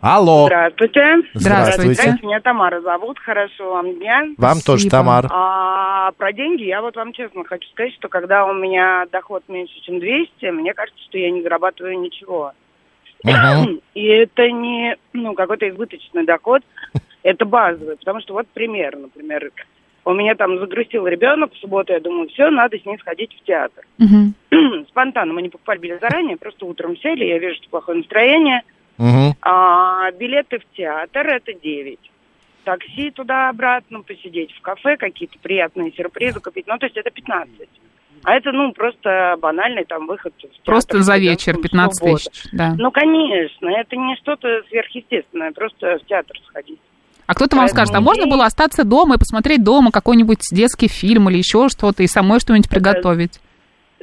Алло. 0.00 0.46
Здравствуйте. 0.46 1.16
Здравствуйте. 1.34 1.92
Здравствуйте. 1.92 2.26
Меня 2.26 2.40
Тамара 2.40 2.80
зовут. 2.80 3.18
Хорошо 3.18 3.72
вам 3.72 3.98
дня. 3.98 4.20
Вам 4.38 4.58
Спасибо. 4.58 4.64
тоже, 4.64 4.88
Тамар. 4.88 5.26
А, 5.30 6.12
про 6.12 6.32
деньги 6.32 6.62
я 6.62 6.80
вот 6.80 6.96
вам 6.96 7.12
честно 7.12 7.44
хочу 7.44 7.68
сказать, 7.70 7.92
что 7.94 8.08
когда 8.08 8.46
у 8.46 8.54
меня 8.54 9.06
доход 9.12 9.42
меньше, 9.48 9.74
чем 9.82 9.98
200, 9.98 10.46
мне 10.52 10.72
кажется, 10.72 11.02
что 11.08 11.18
я 11.18 11.30
не 11.30 11.42
зарабатываю 11.42 12.00
ничего. 12.00 12.52
Угу. 13.24 13.80
И 13.94 14.06
это 14.06 14.50
не 14.50 14.96
ну, 15.12 15.34
какой-то 15.34 15.68
избыточный 15.68 16.24
доход, 16.24 16.62
это 17.24 17.44
базовый. 17.44 17.96
Потому 17.96 18.20
что 18.20 18.34
вот 18.34 18.46
пример, 18.48 18.96
например, 18.96 19.50
у 20.10 20.14
меня 20.14 20.34
там 20.34 20.58
загрустил 20.58 21.06
ребенок 21.06 21.52
в 21.52 21.58
субботу, 21.58 21.92
я 21.92 22.00
думаю, 22.00 22.28
все, 22.28 22.50
надо 22.50 22.78
с 22.78 22.84
ней 22.84 22.98
сходить 22.98 23.34
в 23.34 23.44
театр. 23.44 23.84
Угу. 23.98 24.84
Спонтанно 24.88 25.32
мы 25.32 25.42
не 25.42 25.48
покупали 25.48 25.78
билет 25.78 26.00
заранее, 26.00 26.36
просто 26.36 26.66
утром 26.66 26.96
сели, 26.96 27.24
я 27.24 27.38
вижу, 27.38 27.56
что 27.56 27.70
плохое 27.70 27.98
настроение– 27.98 28.62
Угу. 28.98 29.36
А, 29.42 30.10
билеты 30.12 30.58
в 30.58 30.76
театр 30.76 31.26
это 31.28 31.54
9. 31.54 31.98
Такси 32.64 33.10
туда-обратно, 33.12 34.02
посидеть 34.02 34.52
в 34.52 34.60
кафе, 34.60 34.96
какие-то 34.96 35.38
приятные 35.38 35.92
сюрпризы 35.92 36.40
купить. 36.40 36.66
Ну, 36.66 36.76
то 36.78 36.86
есть 36.86 36.96
это 36.96 37.10
15. 37.10 37.68
А 38.24 38.34
это, 38.34 38.50
ну, 38.50 38.72
просто 38.72 39.36
банальный 39.40 39.84
там 39.84 40.06
выход 40.06 40.34
в 40.36 40.40
театр. 40.42 40.58
Просто 40.64 41.02
за 41.02 41.16
вечер 41.16 41.56
15 41.56 42.02
тысяч, 42.02 42.42
да. 42.52 42.74
Ну, 42.76 42.90
конечно, 42.90 43.68
это 43.68 43.96
не 43.96 44.16
что-то 44.16 44.62
сверхъестественное, 44.68 45.52
просто 45.52 45.98
в 45.98 46.06
театр 46.06 46.36
сходить. 46.46 46.80
А 47.28 47.34
кто-то 47.34 47.56
вам 47.56 47.68
скажет, 47.68 47.94
а 47.94 48.00
можно 48.00 48.26
было 48.26 48.46
остаться 48.46 48.84
дома 48.84 49.16
и 49.16 49.18
посмотреть 49.18 49.62
дома 49.62 49.90
какой-нибудь 49.90 50.40
детский 50.50 50.88
фильм 50.88 51.28
или 51.28 51.36
еще 51.36 51.68
что-то, 51.68 52.02
и 52.02 52.06
самой 52.06 52.40
что-нибудь 52.40 52.70
приготовить? 52.70 53.38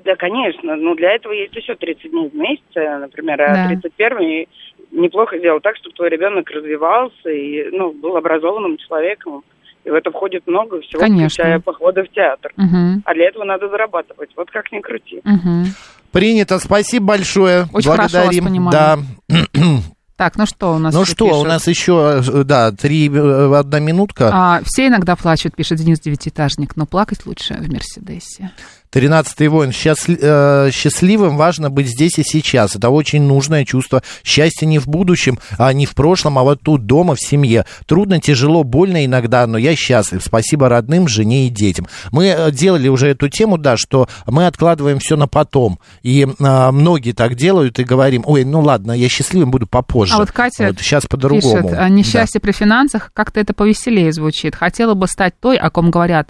Да, 0.05 0.15
конечно. 0.15 0.75
Но 0.75 0.93
для 0.93 1.15
этого 1.15 1.33
есть 1.33 1.55
еще 1.55 1.73
30 1.73 2.11
дней 2.11 2.29
в 2.29 2.35
месяц, 2.35 2.61
например, 2.75 3.41
а 3.41 3.67
31 3.67 4.45
неплохо 4.91 5.39
сделал 5.39 5.59
так, 5.59 5.75
чтобы 5.77 5.95
твой 5.95 6.09
ребенок 6.09 6.47
развивался 6.51 7.29
и 7.31 7.67
ну, 7.71 7.93
был 7.93 8.15
образованным 8.15 8.77
человеком. 8.77 9.43
И 9.83 9.89
в 9.89 9.93
это 9.95 10.11
входит 10.11 10.45
много 10.45 10.81
всего, 10.81 10.99
Конечно. 10.99 11.29
включая 11.29 11.59
походы 11.59 12.03
в 12.03 12.09
театр. 12.09 12.53
Угу. 12.57 13.01
А 13.05 13.13
для 13.15 13.27
этого 13.27 13.43
надо 13.43 13.69
зарабатывать. 13.69 14.29
Вот 14.35 14.51
как 14.51 14.71
ни 14.71 14.79
крути. 14.79 15.21
Угу. 15.25 15.65
Принято. 16.11 16.59
Спасибо 16.59 17.07
большое. 17.07 17.65
Очень 17.73 17.89
Благодарим. 17.89 18.11
хорошо 18.11 18.25
вас 18.27 18.38
понимаю. 18.38 18.71
Да. 18.71 18.97
Так, 20.17 20.38
ну 20.38 20.45
что 20.45 20.73
у 20.75 20.80
нас 20.80 20.93
Ну 20.93 21.04
что, 21.04 21.25
пишут? 21.25 21.41
у 21.41 21.45
нас 21.45 21.67
еще, 21.67 22.21
да, 22.45 22.71
три, 22.71 23.10
э, 23.10 23.54
одна 23.54 23.80
минутка. 23.80 24.30
А, 24.34 24.62
все 24.63 24.88
иногда 24.88 25.17
плачут, 25.17 25.56
пишет 25.56 25.78
Денис 25.78 25.99
Девятиэтажник, 25.99 26.78
но 26.78 26.86
плакать 26.86 27.25
лучше 27.25 27.56
в 27.56 27.69
Мерседесе. 27.69 28.51
Тринадцатый 28.95 29.49
воин. 29.49 29.73
Э, 29.73 30.69
счастливым 30.71 31.36
важно 31.36 31.69
быть 31.69 31.89
здесь 31.89 32.17
и 32.17 32.23
сейчас. 32.23 32.77
Это 32.77 32.89
очень 32.89 33.23
нужное 33.23 33.65
чувство. 33.65 34.01
Счастье 34.23 34.65
не 34.65 34.79
в 34.79 34.88
будущем, 34.88 35.38
а 35.58 35.73
не 35.73 35.86
в 35.86 35.93
прошлом, 35.93 36.39
а 36.39 36.43
вот 36.43 36.62
тут, 36.62 36.86
дома, 36.86 37.15
в 37.15 37.19
семье. 37.19 37.65
Трудно, 37.88 38.21
тяжело, 38.21 38.63
больно 38.63 39.03
иногда, 39.03 39.45
но 39.47 39.58
я 39.58 39.75
счастлив. 39.75 40.23
Спасибо 40.23 40.69
родным, 40.69 41.10
жене 41.10 41.47
и 41.47 41.49
детям. 41.49 41.88
Мы 42.13 42.27
э, 42.27 42.51
делали 42.53 42.88
уже 42.88 43.10
эту 43.10 43.27
тему, 43.27 43.58
да, 43.58 43.75
что 43.75 44.08
мы 44.27 44.47
откладываем 44.47 44.99
все 44.99 45.17
на 45.17 45.27
потом. 45.27 45.77
И 46.01 46.21
э, 46.25 46.71
многие 46.71 47.12
так 47.12 47.36
делают 47.36 47.79
и 47.79 47.84
говорим, 47.84 48.23
ой, 48.25 48.45
ну 48.45 48.62
ладно, 48.62 48.93
я 48.93 49.10
счастливым 49.10 49.51
буду 49.51 49.67
попозже. 49.67 50.13
А 50.13 50.19
вот 50.19 50.31
Катя 50.31 50.67
вот 50.67 50.79
сейчас 50.79 51.05
по-другому. 51.05 51.63
пишет, 51.63 51.77
«А 51.77 51.89
несчастье 51.89 52.39
да. 52.39 52.45
при 52.45 52.53
финансах 52.53 53.12
как-то 53.13 53.41
это 53.41 53.53
повеселее 53.53 54.13
звучит. 54.13 54.55
Хотела 54.55 54.93
бы 54.93 55.10
стать 55.10 55.38
той, 55.38 55.58
о 55.58 55.69
ком 55.69 55.91
говорят, 55.91 56.29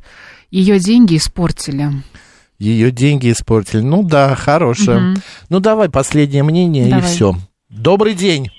ее 0.50 0.80
деньги 0.80 1.18
испортили 1.18 1.92
ее 2.60 2.92
деньги 2.92 3.32
испортили. 3.32 3.82
Ну 3.82 4.04
да, 4.04 4.36
хорошее. 4.36 4.98
Угу. 4.98 5.16
Ну 5.50 5.60
давай 5.60 5.90
последнее 5.90 6.44
мнение 6.44 6.86
давай. 6.86 7.00
и 7.00 7.04
все. 7.04 7.34
Добрый 7.70 8.14
день. 8.14 8.50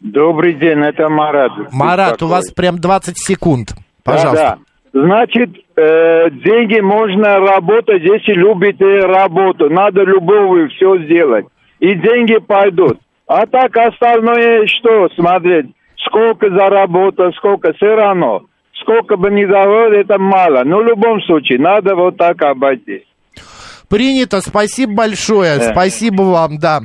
Добрый 0.00 0.54
день, 0.54 0.80
это 0.80 1.08
Марат. 1.08 1.52
Марат, 1.72 2.22
у 2.22 2.26
вас 2.26 2.50
прям 2.52 2.78
20 2.78 3.18
секунд. 3.18 3.74
Пожалуйста. 4.02 4.34
Да, 4.34 4.56
да. 4.56 4.58
Значит, 4.92 5.50
э, 5.76 6.30
деньги 6.30 6.80
можно 6.80 7.38
работать, 7.38 8.02
если 8.02 8.32
любите 8.32 9.00
работу. 9.00 9.68
Надо 9.70 10.02
любовью 10.02 10.68
все 10.70 10.98
сделать. 11.04 11.46
И 11.78 11.94
деньги 11.94 12.38
пойдут. 12.38 12.98
А 13.26 13.46
так 13.46 13.76
остальное 13.76 14.66
что 14.66 15.08
смотреть? 15.10 15.66
Сколько 16.06 16.50
заработал, 16.50 17.32
сколько 17.34 17.72
все 17.74 17.94
равно. 17.94 18.42
Сколько 18.80 19.16
бы 19.16 19.30
ни 19.30 19.44
давали, 19.44 20.00
это 20.00 20.18
мало. 20.18 20.64
Но 20.64 20.78
в 20.78 20.84
любом 20.84 21.20
случае, 21.22 21.58
надо 21.58 21.94
вот 21.94 22.16
так 22.16 22.42
обойтись. 22.42 23.04
Принято, 23.90 24.40
спасибо 24.40 24.92
большое, 24.92 25.58
да. 25.58 25.72
спасибо 25.72 26.22
вам, 26.22 26.58
да. 26.58 26.82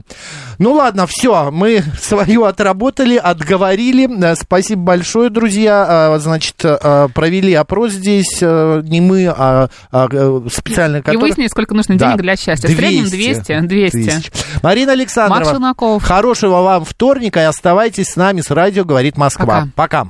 Ну 0.58 0.74
ладно, 0.74 1.06
все, 1.06 1.52
мы 1.52 1.84
свою 2.02 2.46
отработали, 2.46 3.16
отговорили. 3.16 4.10
Спасибо 4.34 4.82
большое, 4.82 5.30
друзья. 5.30 5.86
А, 5.88 6.18
значит, 6.18 6.56
а, 6.64 7.08
провели 7.10 7.54
опрос 7.54 7.92
здесь, 7.92 8.40
э, 8.42 8.82
не 8.86 9.02
мы, 9.02 9.28
а, 9.28 9.70
а 9.92 10.08
специально... 10.52 11.00
Который... 11.02 11.16
И 11.16 11.18
выяснили, 11.22 11.48
сколько 11.48 11.76
нужно 11.76 11.96
денег 11.96 12.18
да. 12.18 12.24
для 12.24 12.36
счастья. 12.36 12.68
200, 12.68 12.74
В 12.74 12.78
среднем 12.80 13.68
200. 13.68 13.68
200. 13.68 13.98
Тысяч. 13.98 14.32
Марина 14.64 14.94
Александровна, 14.94 15.76
хорошего 16.02 16.62
вам 16.62 16.86
вторника 16.86 17.40
и 17.40 17.44
оставайтесь 17.44 18.08
с 18.08 18.16
нами 18.16 18.42
с 18.42 18.50
радио 18.50 18.84
«Говорит 18.84 19.16
Москва». 19.16 19.46
Пока. 19.46 19.70
Пока. 19.76 20.04